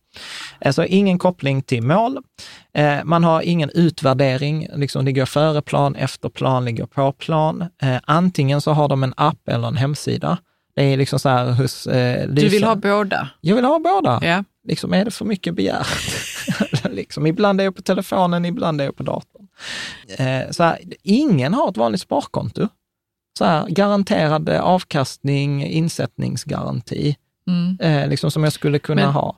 [0.60, 2.18] Alltså ingen koppling till mål.
[2.74, 7.64] Eh, man har ingen utvärdering, liksom går före plan, efter plan, ligger på plan.
[7.82, 10.38] Eh, antingen så har de en app eller en hemsida.
[10.76, 13.28] Det är liksom så här hos eh, Du vill ha båda?
[13.40, 14.20] Jag vill ha båda.
[14.22, 14.44] Ja.
[14.66, 15.86] Liksom, är det för mycket begärt?
[16.90, 19.48] liksom, ibland är jag på telefonen, ibland är jag på datorn.
[20.18, 22.68] Eh, så här, ingen har ett vanligt sparkonto.
[23.38, 27.16] Så här, garanterad avkastning, insättningsgaranti,
[27.48, 27.78] mm.
[27.80, 29.36] eh, liksom som jag skulle kunna Men, ha.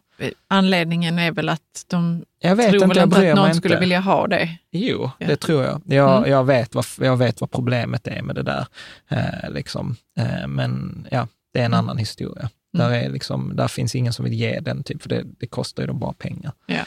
[0.48, 3.80] Anledningen är väl att de jag vet tror inte, väl inte att någon skulle inte.
[3.80, 4.58] vilja ha det?
[4.70, 5.26] Jo, ja.
[5.26, 5.82] det tror jag.
[5.86, 6.30] Jag, mm.
[6.30, 8.66] jag, vet vad, jag vet vad problemet är med det där.
[9.08, 9.96] Eh, liksom.
[10.18, 11.84] eh, men ja, det är en mm.
[11.84, 12.50] annan historia.
[12.74, 12.90] Mm.
[12.90, 15.82] Där, är liksom, där finns ingen som vill ge den, typ, för det, det kostar
[15.82, 16.52] ju dem bara pengar.
[16.66, 16.84] Ja.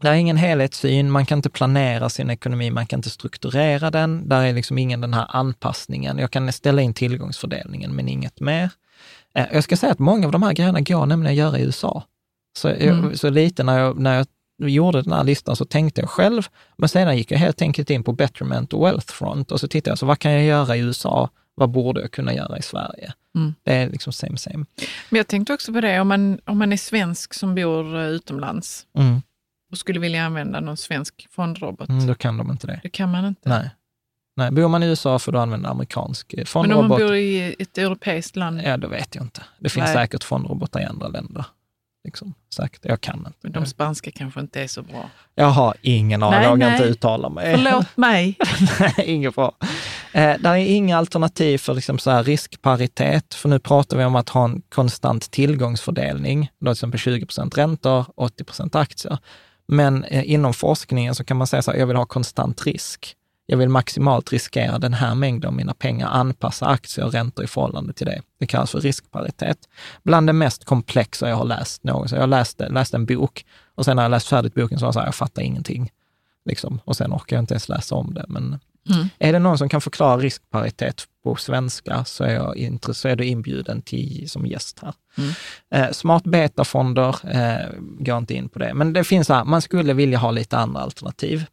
[0.00, 4.28] Det är ingen helhetssyn, man kan inte planera sin ekonomi, man kan inte strukturera den.
[4.28, 6.18] Där är liksom ingen den här anpassningen.
[6.18, 8.70] Jag kan ställa in tillgångsfördelningen, men inget mer.
[9.34, 11.62] Eh, jag ska säga att många av de här grejerna går nämligen att göra i
[11.62, 12.02] USA.
[12.56, 13.04] Så, mm.
[13.04, 14.26] jag, så lite när jag, när jag
[14.70, 16.42] gjorde den här listan så tänkte jag själv,
[16.76, 19.98] men sedan gick jag helt enkelt in på Betterment och Wealthfront och så tittade jag,
[19.98, 23.12] så vad kan jag göra i USA vad borde jag kunna göra i Sverige?
[23.36, 23.54] Mm.
[23.62, 24.64] Det är liksom same same.
[25.10, 28.06] Men jag tänkte också på det, om man, om man är svensk som bor eh,
[28.06, 29.22] utomlands mm.
[29.70, 31.88] och skulle vilja använda någon svensk fondrobot.
[31.88, 32.80] Mm, då kan de inte det.
[32.82, 33.48] Det kan man inte.
[33.48, 33.70] Nej.
[34.36, 36.68] Nej, bor man i USA får du använda amerikansk fondrobot.
[36.68, 38.60] Men om man bor i ett europeiskt land?
[38.64, 39.42] Ja, då vet jag inte.
[39.58, 39.94] Det finns Nej.
[39.94, 41.44] säkert fondrobotar i andra länder.
[42.04, 42.80] Liksom, säkert.
[42.84, 43.32] Jag kan inte.
[43.40, 45.10] Men de spanska kanske inte är så bra?
[45.34, 47.54] Jag har ingen aning, jag vågar inte uttala mig.
[47.54, 48.38] Förlåt mig.
[48.80, 49.52] nej, inget bra.
[50.14, 54.16] Eh, där är inga alternativ för liksom så här riskparitet, för nu pratar vi om
[54.16, 59.18] att ha en konstant tillgångsfördelning, då till exempel 20 procent räntor, 80 procent aktier.
[59.66, 63.16] Men eh, inom forskningen så kan man säga så här, jag vill ha konstant risk
[63.46, 67.48] jag vill maximalt riskera den här mängden av mina pengar, anpassa aktier och räntor i
[67.48, 68.22] förhållande till det.
[68.38, 69.58] Det kallas för riskparitet.
[70.02, 72.18] Bland det mest komplexa jag har läst någonsin.
[72.18, 73.44] Jag läste, läste en bok
[73.74, 75.90] och sen när jag läst färdigt boken så var jag så här, jag fattar ingenting.
[76.44, 76.80] Liksom.
[76.84, 78.24] Och sen orkar jag inte ens läsa om det.
[78.28, 78.58] Men
[78.90, 79.08] mm.
[79.18, 82.58] är det någon som kan förklara riskparitet på svenska så är, jag
[82.94, 84.94] så är du inbjuden till, som gäst här.
[85.18, 85.30] Mm.
[85.74, 89.92] Eh, smart betafonder eh, går inte in på det, men det finns här, man skulle
[89.92, 91.44] vilja ha lite andra alternativ.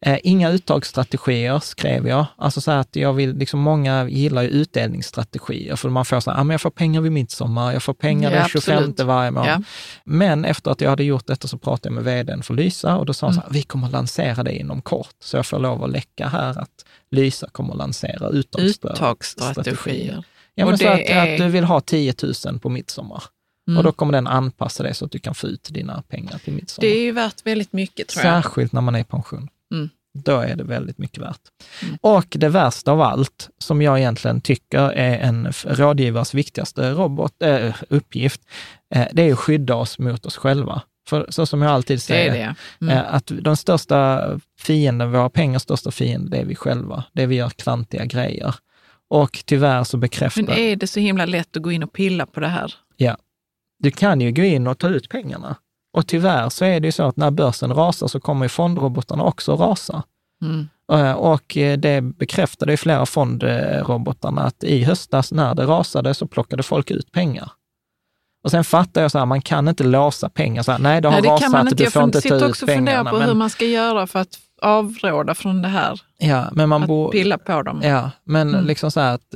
[0.00, 2.26] Eh, inga uttagsstrategier skrev jag.
[2.36, 6.40] Alltså så att jag vill, liksom många gillar ju utdelningsstrategier, för man får så här,
[6.40, 9.00] ah, men jag får pengar vid midsommar, jag får pengar ja, den 25 absolut.
[9.00, 9.48] varje månad.
[9.48, 9.62] Ja.
[10.04, 13.06] Men efter att jag hade gjort detta så pratade jag med vdn för Lysa och
[13.06, 13.42] då sa han mm.
[13.42, 15.14] så här, vi kommer att lansera det inom kort.
[15.20, 20.24] Så jag får lov att läcka här att Lysa kommer att lansera uttagsstrategier.
[20.58, 21.34] Ja, men så att, är...
[21.34, 22.14] att, du vill ha 10
[22.46, 23.22] 000 på midsommar.
[23.68, 23.78] Mm.
[23.78, 26.52] Och då kommer den anpassa det så att du kan få ut dina pengar till
[26.52, 26.88] midsommar.
[26.88, 28.42] Det är ju värt väldigt mycket tror jag.
[28.42, 29.48] Särskilt när man är i pension.
[29.72, 29.88] Mm.
[30.14, 31.40] Då är det väldigt mycket värt.
[31.82, 31.98] Mm.
[32.00, 37.74] Och det värsta av allt, som jag egentligen tycker är en rådgivares viktigaste robot, äh,
[37.88, 38.40] uppgift,
[38.94, 40.82] äh, det är att skydda oss mot oss själva.
[41.08, 42.54] För så som jag alltid säger, det det.
[42.80, 42.98] Mm.
[42.98, 44.30] Eh, att de största
[44.60, 47.04] fienden, våra pengars största fiende, det är vi själva.
[47.12, 48.54] Det är vi gör klantiga grejer.
[49.10, 50.42] Och tyvärr så bekräftar...
[50.42, 52.74] Men är det så himla lätt att gå in och pilla på det här?
[52.96, 53.16] Ja.
[53.78, 55.56] Du kan ju gå in och ta ut pengarna.
[55.92, 59.22] Och tyvärr så är det ju så att när börsen rasar så kommer ju fondrobotarna
[59.22, 60.02] också rasa.
[60.42, 60.68] Mm.
[60.92, 66.26] Eh, och eh, det bekräftade ju flera fondrobotarna att i höstas när det rasade så
[66.26, 67.52] plockade folk ut pengar.
[68.44, 71.08] Och sen fattar jag så här, man kan inte låsa pengar så här, nej det
[71.08, 72.40] har nej, det rasat, du får inte ta ut pengarna.
[72.40, 73.28] Jag också fundera på men...
[73.28, 76.00] hur man ska göra för att avråda från det här.
[76.18, 77.10] Ja, men man att bo...
[77.10, 77.80] pilla på dem.
[77.82, 78.64] Ja, men mm.
[78.64, 79.34] liksom så här att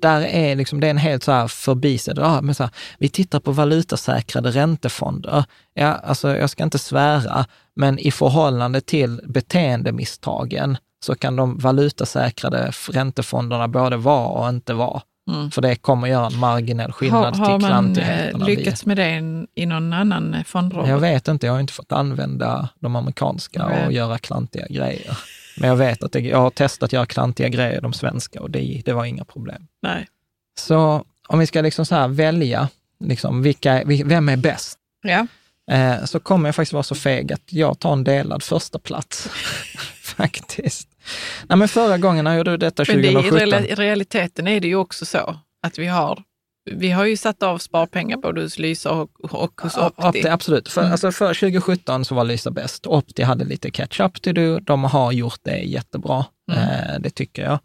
[0.00, 3.08] där är liksom, det är en helt så här förbisedd, ja, men så här, vi
[3.08, 5.44] tittar på valutasäkrade räntefonder.
[5.74, 7.44] Ja, alltså jag ska inte svära,
[7.76, 15.02] men i förhållande till beteendemisstagen så kan de valutasäkrade räntefonderna både vara och inte vara.
[15.28, 15.50] Mm.
[15.50, 18.32] För det kommer göra en marginell skillnad har, har till klantigheterna.
[18.32, 19.22] Har man lyckats med det
[19.54, 20.88] i någon annan fondrobot?
[20.88, 25.18] Jag vet inte, jag har inte fått använda de amerikanska och göra klantiga grejer.
[25.60, 28.50] Men jag vet att det, jag har testat att göra klantiga grejer, de svenska, och
[28.50, 29.66] det, det var inga problem.
[29.82, 30.08] Nej.
[30.58, 32.68] Så om vi ska liksom så välja,
[33.00, 34.78] liksom vilka, vem är bäst?
[35.02, 35.26] Ja.
[35.70, 39.28] Eh, så kommer jag faktiskt vara så feg att jag tar en delad första plats
[40.02, 40.88] faktiskt.
[41.48, 43.38] Nej, men förra gången när jag gjorde detta 2017.
[43.38, 46.22] Men det, i realiteten är det ju också så att vi har
[46.70, 50.02] vi har ju satt av sparpengar både hos Lysa och, och hos Opti.
[50.08, 50.68] Opti absolut.
[50.68, 50.92] För, mm.
[50.92, 52.86] alltså för 2017 så var Lysa bäst.
[52.86, 54.60] Opti hade lite catch-up to do.
[54.60, 56.24] De har gjort det jättebra.
[56.48, 56.60] Mm.
[56.60, 57.58] Eh, det tycker jag.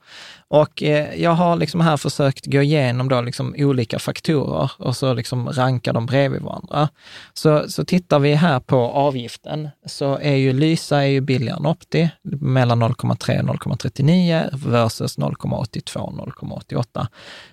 [0.47, 5.13] Och eh, jag har liksom här försökt gå igenom då liksom olika faktorer och så
[5.13, 6.89] liksom ranka dem bredvid varandra.
[7.33, 11.65] Så, så tittar vi här på avgiften så är ju Lysa är ju billigare än
[11.65, 17.07] Opti, mellan 0,3 och 0,39 versus 0,82 och 0,88.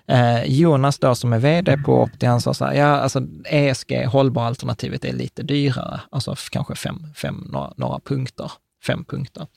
[0.07, 4.05] Eh, Jonas då som är vd på Opti, han sa så här, ja alltså ESG,
[4.05, 8.51] hållbara alternativet är lite dyrare, alltså kanske fem, fem några, några punkter,
[8.87, 9.47] fem punkter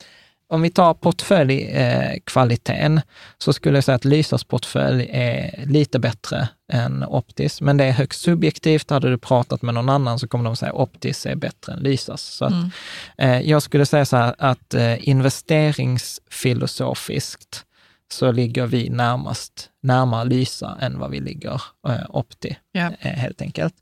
[0.55, 3.03] om vi tar portföljkvaliteten, eh,
[3.39, 7.93] så skulle jag säga att Lysas portfölj är lite bättre än Optis, men det är
[7.93, 8.91] högst subjektivt.
[8.91, 11.79] Hade du pratat med någon annan så kommer de säga att Optis är bättre än
[11.79, 12.23] Lysas.
[12.23, 12.71] Så att, mm.
[13.19, 17.65] eh, jag skulle säga så här att eh, investeringsfilosofiskt
[18.13, 22.93] så ligger vi närmast, närmare Lysa än vad vi ligger eh, Opti, yeah.
[23.01, 23.75] eh, helt enkelt.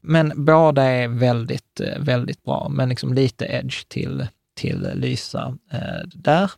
[0.00, 4.26] Men båda är väldigt, eh, väldigt bra, men liksom lite edge till
[4.56, 6.50] till Lysa eh, där.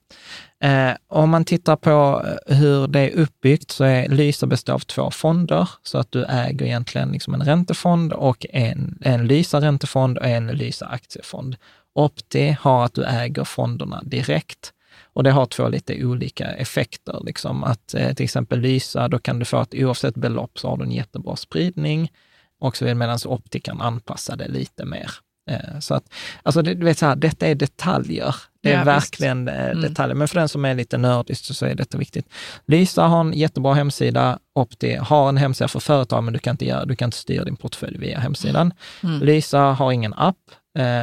[0.60, 4.78] Eh, om man tittar på eh, hur det är uppbyggt så är Lysa består av
[4.78, 10.18] två fonder, så att du äger egentligen liksom en räntefond och en, en Lysa räntefond
[10.18, 11.56] och en Lysa aktiefond.
[11.94, 14.72] Opti har att du äger fonderna direkt.
[15.12, 17.20] Och det har två lite olika effekter.
[17.24, 20.76] Liksom att eh, till exempel Lysa, då kan du få att oavsett belopp så har
[20.76, 22.12] du en jättebra spridning.
[22.60, 25.10] Och så medan Opti kan anpassa det lite mer.
[25.48, 26.04] Eh, så att,
[26.42, 28.34] alltså, du vet så här, detta är detaljer.
[28.62, 29.56] Det är ja, verkligen visst.
[29.58, 29.80] Mm.
[29.80, 30.14] detaljer.
[30.14, 32.26] Men för den som är lite nördig så är detta viktigt.
[32.66, 34.38] Lysa har en jättebra hemsida.
[34.54, 37.44] Opti har en hemsida för företag, men du kan inte, göra, du kan inte styra
[37.44, 38.72] din portfölj via hemsidan.
[39.02, 39.20] Mm.
[39.20, 40.36] Lysa har ingen app,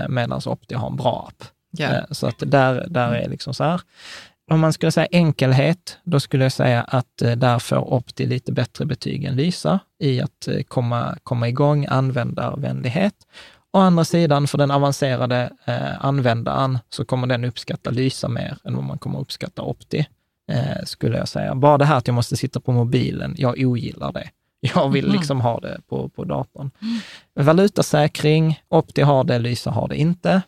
[0.10, 1.48] medan Opti har en bra app.
[1.80, 2.06] Yeah.
[2.12, 3.82] Så att där, där är liksom så här
[4.52, 8.52] om man skulle säga enkelhet, då skulle jag säga att eh, där får Opti lite
[8.52, 13.14] bättre betyg än Lysa i att eh, komma, komma igång, användarvänlighet.
[13.76, 18.76] Å andra sidan, för den avancerade eh, användaren så kommer den uppskatta Lysa mer än
[18.76, 20.08] vad man kommer uppskatta Opti,
[20.52, 21.56] eh, skulle jag säga.
[21.56, 24.30] Bara det här att jag måste sitta på mobilen, jag ogillar det.
[24.74, 25.18] Jag vill mm.
[25.18, 26.72] liksom ha det på, på datorn.
[26.82, 27.46] Mm.
[27.46, 30.42] Valutasäkring, Opti har det, Lysa har det inte.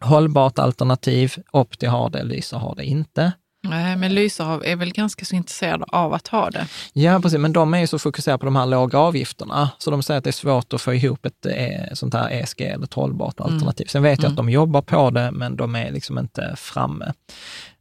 [0.00, 3.32] Hållbart alternativ, Opti har det, Lysa har det inte.
[3.68, 6.66] Nej, men Lysa är väl ganska så intresserade av att ha det.
[6.92, 10.02] Ja, precis, men de är ju så fokuserade på de här låga avgifterna, så de
[10.02, 12.94] säger att det är svårt att få ihop ett eh, sånt här ESG eller ett
[12.94, 13.52] hållbart mm.
[13.52, 13.86] alternativ.
[13.86, 14.46] Sen vet jag att mm.
[14.46, 17.12] de jobbar på det, men de är liksom inte framme.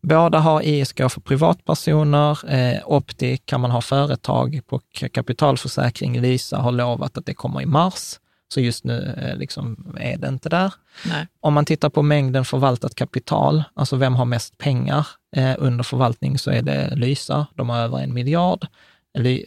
[0.01, 2.53] Båda har ISK för privatpersoner.
[2.53, 4.81] Eh, Opti kan man ha företag på
[5.11, 6.21] kapitalförsäkring.
[6.21, 8.19] Lysa har lovat att det kommer i mars.
[8.53, 10.73] Så just nu eh, liksom, är det inte där.
[11.05, 11.27] Nej.
[11.39, 16.37] Om man tittar på mängden förvaltat kapital, alltså vem har mest pengar Eh, under förvaltning,
[16.37, 17.47] så är det Lysa.
[17.55, 18.67] De har över en miljard.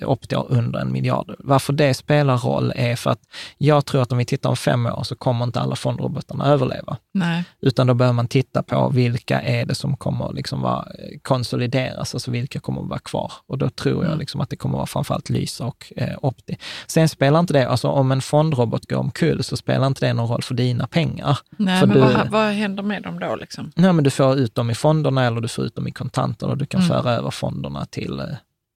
[0.03, 1.35] Opti har under en miljard.
[1.39, 3.21] Varför det spelar roll är för att
[3.59, 6.97] jag tror att om vi tittar om fem år så kommer inte alla fondrobotarna överleva.
[7.15, 7.45] Nej.
[7.61, 10.89] Utan då behöver man titta på vilka är det som kommer liksom vara,
[11.23, 13.33] konsolideras, alltså vilka kommer att vara kvar.
[13.47, 14.19] Och då tror jag mm.
[14.19, 16.57] liksom att det kommer att vara framförallt Lysa och eh, Opti.
[16.87, 20.29] Sen spelar inte det, alltså om en fondrobot går omkull så spelar inte det någon
[20.29, 21.39] roll för dina pengar.
[21.57, 23.37] Nej, för men du, vad, vad händer med dem då?
[23.37, 23.73] Liksom?
[23.77, 26.49] Nej, men du får ut dem i fonderna eller du får ut dem i kontanter
[26.49, 26.89] och du kan mm.
[26.89, 28.27] föra över fonderna till eh.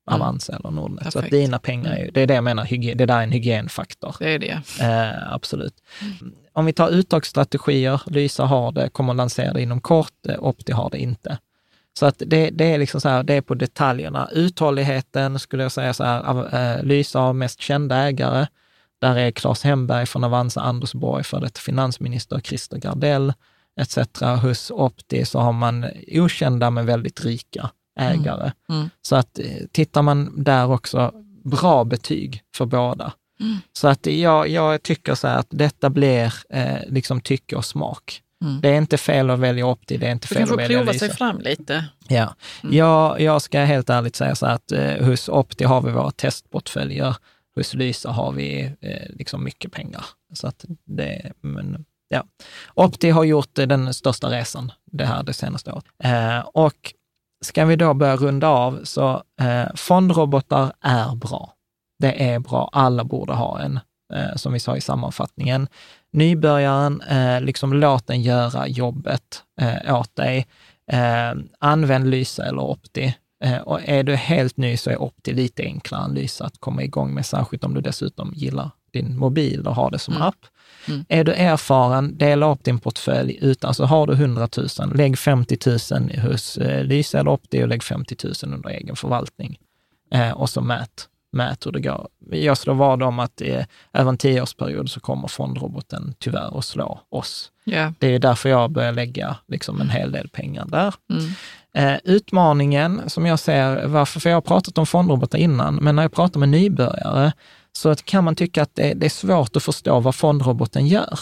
[0.07, 0.99] Avanza eller Nordnet.
[0.99, 1.13] Perfekt.
[1.13, 3.33] Så att dina pengar, är, det är det jag menar, hygien, det där är en
[3.33, 4.17] hygienfaktor.
[4.19, 4.63] Det är det.
[4.81, 5.75] Eh, absolut.
[6.03, 6.35] Mm.
[6.53, 10.73] Om vi tar uttagsstrategier, Lysa har det, kommer att lansera det inom kort, eh, Opti
[10.73, 11.39] har det inte.
[11.99, 14.29] Så att det, det är liksom så här, det är på detaljerna.
[14.33, 18.47] Uthålligheten skulle jag säga så här, äh, Lysa har mest kända ägare.
[19.01, 23.33] Där är Claes Hemberg från Avanza, Anders Borg, för det finansminister, Christer Gardell
[23.81, 23.99] etc.
[24.43, 28.53] Hos Opti så har man okända men väldigt rika ägare.
[28.69, 28.81] Mm.
[28.81, 28.91] Mm.
[29.03, 31.13] Så att eh, tittar man där också,
[31.45, 33.13] bra betyg för båda.
[33.41, 33.57] Mm.
[33.73, 38.23] Så att jag, jag tycker så att detta blir eh, liksom tycke och smak.
[38.45, 38.61] Mm.
[38.61, 41.11] Det är inte fel att välja Opti, det är inte fel att välja prova sig
[41.11, 41.85] fram lite.
[42.09, 42.77] Ja, mm.
[42.77, 47.17] jag, jag ska helt ärligt säga så att eh, hos Opti har vi våra testportföljer.
[47.55, 50.05] Hos Lysa har vi eh, liksom mycket pengar.
[50.33, 52.25] Så att det, men, ja.
[52.75, 55.85] Opti har gjort eh, den största resan det här det senaste året.
[56.05, 56.95] Eh, och
[57.45, 61.55] ska vi då börja runda av, så eh, fondrobotar är bra.
[61.99, 63.81] Det är bra, alla borde ha en,
[64.15, 65.69] eh, som vi sa i sammanfattningen.
[66.13, 70.47] Nybörjaren, eh, liksom låt den göra jobbet eh, åt dig.
[70.93, 73.15] Eh, använd Lysa eller Opti.
[73.45, 76.83] Eh, och är du helt ny så är Opti lite enklare än Lysa att komma
[76.83, 80.29] igång med, särskilt om du dessutom gillar din mobil och har det som mm.
[80.29, 80.47] app.
[80.89, 81.05] Mm.
[81.09, 85.59] Är du erfaren, dela upp din portfölj utan, alltså har du 100 000, lägg 50
[85.67, 89.59] 000 hos eh, Lyse eller Opti och lägg 50 000 under egen förvaltning.
[90.15, 92.09] Eh, och så mät, mät hur det går.
[92.31, 97.01] Jag slår vad om att eh, över en tioårsperiod så kommer fondroboten tyvärr att slå
[97.09, 97.51] oss.
[97.67, 97.93] Yeah.
[97.99, 100.95] Det är därför jag börjar lägga liksom, en hel del pengar där.
[101.13, 101.33] Mm.
[101.75, 106.03] Eh, utmaningen som jag ser, varför, för jag har pratat om fondrobotar innan, men när
[106.03, 107.33] jag pratar med nybörjare
[107.73, 111.19] så kan man tycka att det, det är svårt att förstå vad fondroboten gör.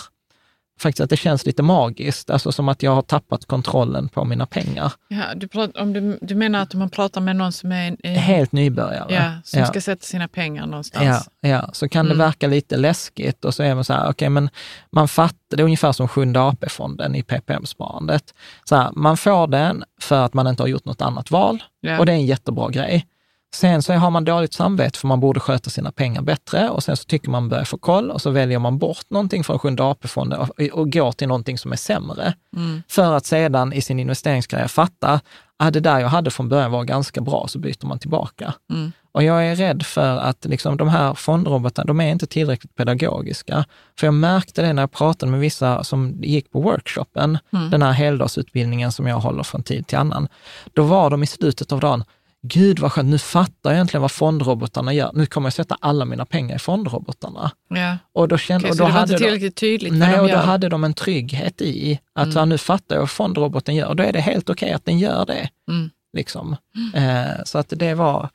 [0.80, 4.46] Faktiskt att det känns lite magiskt, alltså som att jag har tappat kontrollen på mina
[4.46, 4.92] pengar.
[5.08, 7.96] Ja, du, pratar, om du, du menar att man pratar med någon som är...
[8.04, 9.14] Eh, Helt nybörjare.
[9.14, 9.66] Ja, som ja.
[9.66, 11.28] ska sätta sina pengar någonstans.
[11.40, 11.70] Ja, ja.
[11.72, 12.18] så kan mm.
[12.18, 14.50] det verka lite läskigt och så är man så här, okej okay, men
[14.90, 18.34] man fattar, det är ungefär som Sjunde AP-fonden i PPM-sparandet.
[18.64, 21.98] Så här, man får den för att man inte har gjort något annat val ja.
[21.98, 23.06] och det är en jättebra grej.
[23.54, 26.96] Sen så har man dåligt samvete för man borde sköta sina pengar bättre och sen
[26.96, 30.40] så tycker man börjar få koll och så väljer man bort någonting från Sjunde AP-fonden
[30.40, 32.34] och, och går till någonting som är sämre.
[32.56, 32.82] Mm.
[32.88, 35.20] För att sedan i sin investeringsgrej fatta
[35.60, 38.54] att ah, det där jag hade från början var ganska bra, så byter man tillbaka.
[38.72, 38.92] Mm.
[39.12, 43.64] Och jag är rädd för att liksom, de här fondrobotarna, de är inte tillräckligt pedagogiska.
[43.98, 47.70] För jag märkte det när jag pratade med vissa som gick på workshopen, mm.
[47.70, 50.28] den här heldagsutbildningen som jag håller från tid till annan.
[50.72, 52.04] Då var de i slutet av dagen,
[52.42, 55.10] gud vad skönt, nu fattar jag egentligen vad fondrobotarna gör.
[55.14, 57.50] Nu kommer jag sätta alla mina pengar i fondrobotarna.
[57.68, 57.96] Ja.
[58.12, 60.28] Och då kände, okay, och då så det var inte tillräckligt tydligt Nej, de och
[60.28, 60.42] då gör.
[60.42, 62.48] hade de en trygghet i att mm.
[62.48, 64.98] nu fattar jag vad fondroboten gör och då är det helt okej okay att den
[64.98, 65.48] gör det.
[65.70, 65.90] Mm.
[66.12, 66.56] Liksom.
[66.76, 67.26] Mm.
[67.26, 68.28] Eh, så att det var,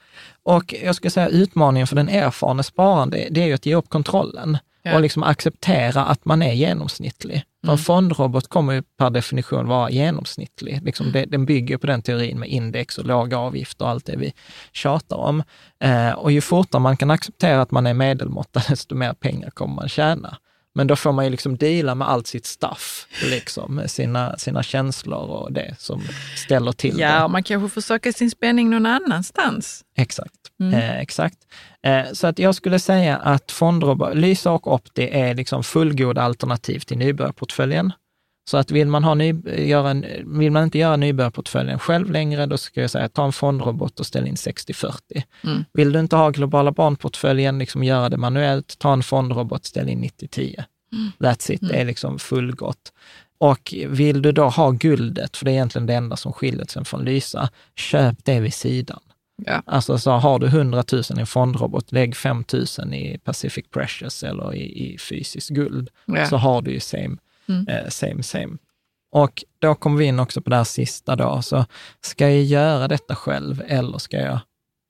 [0.44, 3.90] och jag skulle säga utmaningen för den erfarne sparande, det är ju att ge upp
[3.90, 4.58] kontrollen.
[4.86, 4.96] Ja.
[4.96, 7.36] Och liksom acceptera att man är genomsnittlig.
[7.36, 7.44] Mm.
[7.44, 7.78] För en mm.
[7.78, 10.82] fondrobot kommer ju per definition vara genomsnittlig.
[10.84, 14.16] Liksom det, den bygger på den teorin med index och låga avgifter och allt det
[14.18, 14.34] vi
[14.72, 15.44] tjatar om.
[15.80, 19.76] Eh, och ju fortare man kan acceptera att man är medelmåtta, desto mer pengar kommer
[19.76, 20.38] man tjäna.
[20.76, 25.30] Men då får man ju liksom dela med allt sitt stuff, liksom, sina, sina känslor
[25.30, 26.02] och det som
[26.36, 27.14] ställer till ja, det.
[27.14, 29.84] Ja, man kanske får söka sin spänning någon annanstans.
[29.98, 30.34] Exakt.
[30.60, 30.74] Mm.
[30.74, 31.38] Eh, exakt.
[31.84, 36.80] Eh, så att jag skulle säga att fondrobot, Lysa och Opti är liksom fullgoda alternativ
[36.80, 37.92] till nybörjarportföljen.
[38.46, 42.46] Så att vill man, ha ny, göra en, vill man inte göra nybörjarportföljen själv längre,
[42.46, 44.94] då ska jag säga ta en fondrobot och ställ in 60-40.
[45.44, 45.66] Mm.
[45.74, 50.04] Vill du inte ha globala barnportföljen, liksom göra det manuellt, ta en fondrobot, ställ in
[50.04, 50.64] 90-10.
[50.94, 51.12] Mm.
[51.20, 51.74] That's it, mm.
[51.74, 52.94] det är liksom fullgott.
[53.38, 56.86] Och vill du då ha guldet, för det är egentligen det enda som skiljer sig
[56.86, 59.00] från Lysa, köp det vid sidan.
[59.46, 59.64] Ja.
[59.66, 62.44] Alltså så har du 100 000 i en fondrobot, lägg 5
[62.80, 66.26] 000 i Pacific Precious eller i, i fysiskt guld, ja.
[66.26, 67.18] så har du ju same,
[67.50, 67.68] mm.
[67.68, 68.58] eh, same, same.
[69.12, 71.66] Och då kommer vi in också på det här sista då, så
[72.02, 74.40] ska jag göra detta själv eller ska jag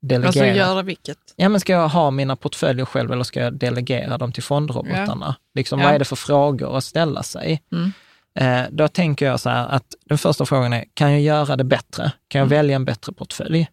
[0.01, 0.28] delegera?
[0.28, 1.18] Alltså göra vilket?
[1.36, 5.26] Ja, men ska jag ha mina portföljer själv eller ska jag delegera dem till fondrobotarna?
[5.26, 5.36] Ja.
[5.56, 5.86] Liksom, ja.
[5.86, 7.64] Vad är det för frågor att ställa sig?
[7.72, 7.91] Mm.
[8.36, 11.64] Eh, då tänker jag så här att den första frågan är, kan jag göra det
[11.64, 12.12] bättre?
[12.28, 12.58] Kan jag mm.
[12.58, 13.68] välja en bättre portfölj?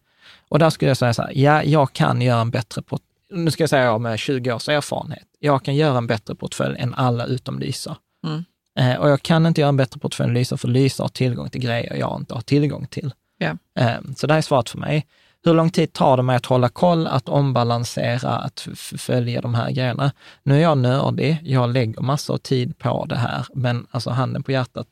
[0.49, 3.07] Och där skulle jag säga så här, ja, jag kan göra en bättre portfölj.
[3.33, 5.26] Nu ska jag säga jag med 20 års erfarenhet.
[5.39, 7.97] Jag kan göra en bättre portfölj än alla utom Lysa.
[8.26, 8.45] Mm.
[8.79, 11.51] Eh, och jag kan inte göra en bättre portfölj än Lysa, för Lysa har tillgång
[11.51, 13.12] till grejer jag inte har tillgång till.
[13.43, 13.57] Yeah.
[13.79, 15.07] Eh, så det är svaret för mig.
[15.45, 18.68] Hur lång tid tar det mig att hålla koll, att ombalansera, att
[18.99, 20.12] följa de här grejerna?
[20.43, 24.43] Nu är jag nördig, jag lägger massor av tid på det här, men alltså handen
[24.43, 24.87] på hjärtat,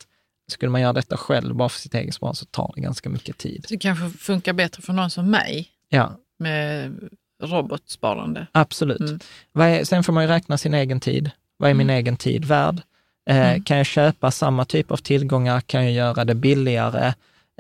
[0.50, 3.38] skulle man göra detta själv bara för sitt eget sparande så tar det ganska mycket
[3.38, 3.66] tid.
[3.68, 6.12] Det kanske funkar bättre för någon som mig ja.
[6.38, 6.94] med
[7.42, 8.46] robotsparande.
[8.52, 9.00] Absolut.
[9.00, 9.18] Mm.
[9.54, 11.30] Är, sen får man ju räkna sin egen tid.
[11.56, 11.96] Vad är min mm.
[11.96, 12.82] egen tid värd?
[13.28, 13.62] Eh, mm.
[13.62, 15.60] Kan jag köpa samma typ av tillgångar?
[15.60, 17.06] Kan jag göra det billigare?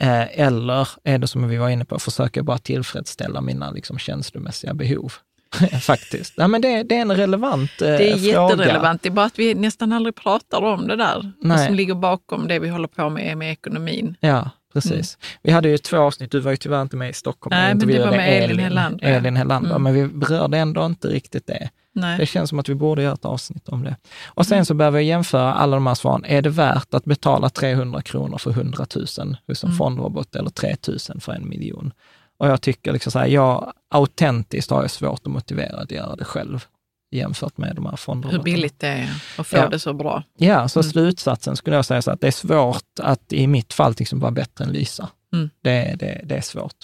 [0.00, 4.74] Eh, eller är det som vi var inne på, försöka bara tillfredsställa mina liksom, känslomässiga
[4.74, 5.12] behov?
[5.82, 6.34] Faktiskt.
[6.36, 8.50] Ja, men det, det, är en relevant eh, Det är fråga.
[8.50, 11.32] jätterelevant, det är bara att vi nästan aldrig pratar om det där.
[11.40, 11.66] Nej.
[11.66, 14.16] Som ligger bakom det vi håller på med, med ekonomin.
[14.20, 14.50] Ja,
[14.80, 15.18] precis.
[15.20, 15.38] Mm.
[15.42, 17.56] Vi hade ju två avsnitt, du var ju tyvärr inte med i Stockholm.
[17.56, 19.06] Nej, men det var med Elin, Elin Helander.
[19.06, 19.82] Elin Helander, mm.
[19.82, 21.70] men vi berörde ändå inte riktigt det.
[21.92, 22.18] Nej.
[22.18, 23.96] Det känns som att vi borde göra ett avsnitt om det.
[24.26, 24.64] Och sen mm.
[24.64, 26.24] så behöver jag jämföra alla de här svaren.
[26.24, 29.78] Är det värt att betala 300 kronor för 100 000 hos en mm.
[29.78, 31.92] fondrobot eller 3 000 för en miljon?
[32.38, 36.16] Och jag tycker liksom så här, jag autentiskt har jag svårt att motivera att göra
[36.16, 36.66] det själv
[37.10, 38.32] jämfört med de här fonderna.
[38.32, 39.68] Hur billigt det är att få ja.
[39.68, 40.22] det så bra.
[40.36, 40.90] Ja, så mm.
[40.90, 44.30] slutsatsen skulle jag säga så att det är svårt att i mitt fall liksom vara
[44.30, 45.08] bättre än Lysa.
[45.32, 45.50] Mm.
[45.62, 46.74] Det, det, det är svårt.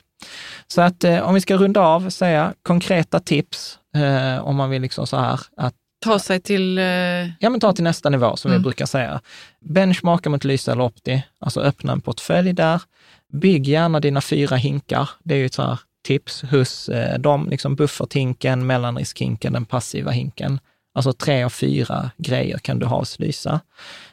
[0.66, 4.82] Så att eh, om vi ska runda av, säga konkreta tips eh, om man vill
[4.82, 6.78] liksom så här att Ta sig till...
[6.78, 6.84] Eh...
[7.40, 8.60] Ja, men ta till nästa nivå som mm.
[8.60, 9.20] vi brukar säga.
[9.60, 12.82] Benchmarka mot Lysa eller Opti, alltså öppna en portfölj där.
[13.32, 15.10] Bygg gärna dina fyra hinkar.
[15.22, 20.10] Det är ju ett så här tips hos eh, dem, liksom bufferthinken, mellanriskhinken, den passiva
[20.10, 20.60] hinken.
[20.94, 23.60] Alltså tre av fyra grejer kan du ha hos Lysa.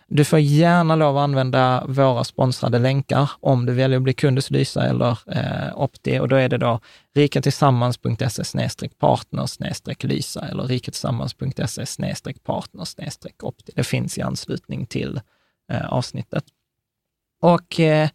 [0.07, 4.37] Du får gärna lov att använda våra sponsrade länkar om du väljer att bli kund
[4.37, 6.79] hos Lysa eller eh, Opti och då är det då
[7.15, 12.85] rikatillsammans.se partner lysa eller rikatillsammans.se partner
[13.41, 13.71] Opti.
[13.75, 15.21] Det finns i anslutning till
[15.71, 16.43] eh, avsnittet.
[17.41, 18.09] Och eh,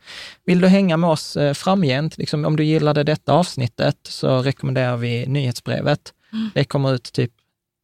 [0.45, 4.97] vill du hänga med oss eh, framgent, liksom, om du gillade detta avsnittet, så rekommenderar
[4.97, 6.13] vi nyhetsbrevet.
[6.33, 6.51] Mm.
[6.55, 7.33] Det kommer ut typ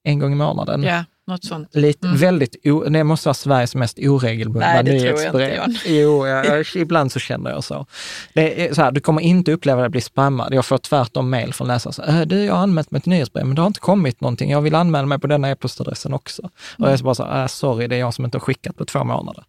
[0.04, 0.82] en gång i månaden.
[0.82, 1.04] Ja.
[1.26, 1.74] Något sånt.
[1.74, 2.18] Lite, mm.
[2.18, 5.62] väldigt, o, det måste vara Sveriges mest oregelbundna nyhetsbrev.
[5.86, 7.86] Jo, jag, jag, ibland så känner jag så.
[8.34, 10.54] Det är så här, du kommer inte uppleva dig bli spammad.
[10.54, 11.92] Jag får tvärtom mejl från läsare.
[11.92, 14.50] Så, äh, du, jag har anmält mig till nyhetsbrev, men det har inte kommit någonting.
[14.50, 16.42] Jag vill anmäla mig på denna e-postadressen också.
[16.42, 16.52] Mm.
[16.78, 18.84] Och jag är bara så, äh, sorry, det är jag som inte har skickat på
[18.84, 19.44] två månader.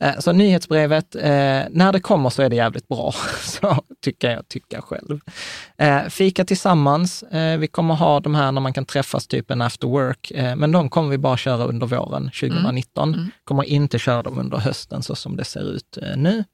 [0.00, 1.22] Eh, så nyhetsbrevet, eh,
[1.70, 3.14] när det kommer så är det jävligt bra.
[3.40, 5.20] så tycker jag, tycker jag själv.
[5.76, 7.24] Eh, fika tillsammans.
[7.58, 10.90] Vi kommer ha de här när man kan träffas, typ en after work, men de
[10.90, 13.08] kommer vi bara köra under våren 2019.
[13.08, 13.20] Mm.
[13.20, 13.30] Mm.
[13.44, 16.44] Kommer inte köra dem under hösten så som det ser ut eh, nu.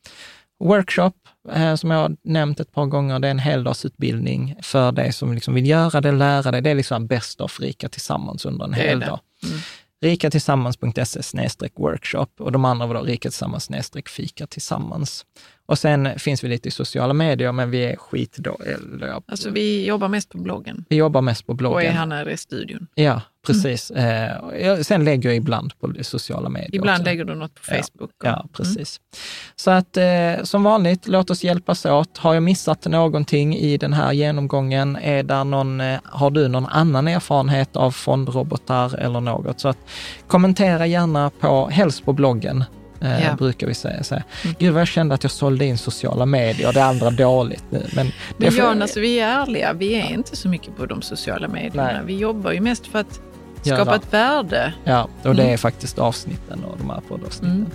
[0.60, 1.12] Workshop,
[1.52, 5.34] eh, som jag har nämnt ett par gånger, det är en heldagsutbildning för dig som
[5.34, 6.62] liksom vill göra det, lära dig.
[6.62, 9.20] Det är liksom bäst av Rika tillsammans under en hel dag.
[9.44, 9.58] Mm.
[10.00, 13.70] rikatillsammans.se workshop och de andra var då rika tillsammans
[14.06, 15.26] fika tillsammans.
[15.66, 19.22] Och sen finns vi lite i sociala medier, men vi är skitdåliga.
[19.26, 20.84] Alltså vi jobbar mest på bloggen.
[20.88, 21.76] Vi jobbar mest på bloggen.
[21.76, 22.86] Och är här nere i studion.
[22.94, 23.22] Ja,
[23.52, 23.92] precis.
[23.94, 24.84] Mm.
[24.84, 26.74] sen lägger jag ibland på sociala medier.
[26.74, 27.04] Ibland också.
[27.04, 28.10] lägger du något på Facebook.
[28.24, 29.00] Ja, ja precis.
[29.00, 29.18] Mm.
[29.56, 32.18] Så att eh, som vanligt, låt oss hjälpas åt.
[32.18, 34.96] Har jag missat någonting i den här genomgången?
[34.96, 39.60] Är där någon, eh, har du någon annan erfarenhet av fondrobotar eller något?
[39.60, 39.78] Så att
[40.26, 42.64] kommentera gärna på, helst på bloggen,
[43.00, 43.34] ja.
[43.38, 44.02] brukar vi säga.
[44.02, 44.24] Så här.
[44.44, 44.56] Mm.
[44.58, 47.86] Gud vad jag kände att jag sålde in sociala medier, det andra dåligt nu.
[47.92, 51.48] Men, men Jan, alltså, vi är ärliga, vi är inte så mycket på de sociala
[51.48, 51.84] medierna.
[51.84, 52.00] Nej.
[52.04, 53.20] Vi jobbar ju mest för att
[53.66, 53.94] skapa Göra.
[53.94, 54.74] ett värde.
[54.84, 55.52] Ja, och det mm.
[55.52, 57.56] är faktiskt avsnitten och de här poddavsnitten.
[57.56, 57.70] Mm.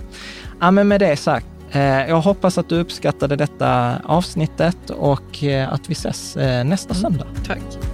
[0.60, 5.72] Ja, men med det sagt, eh, jag hoppas att du uppskattade detta avsnittet och eh,
[5.72, 7.02] att vi ses eh, nästa mm.
[7.02, 7.26] söndag.
[7.46, 7.93] Tack.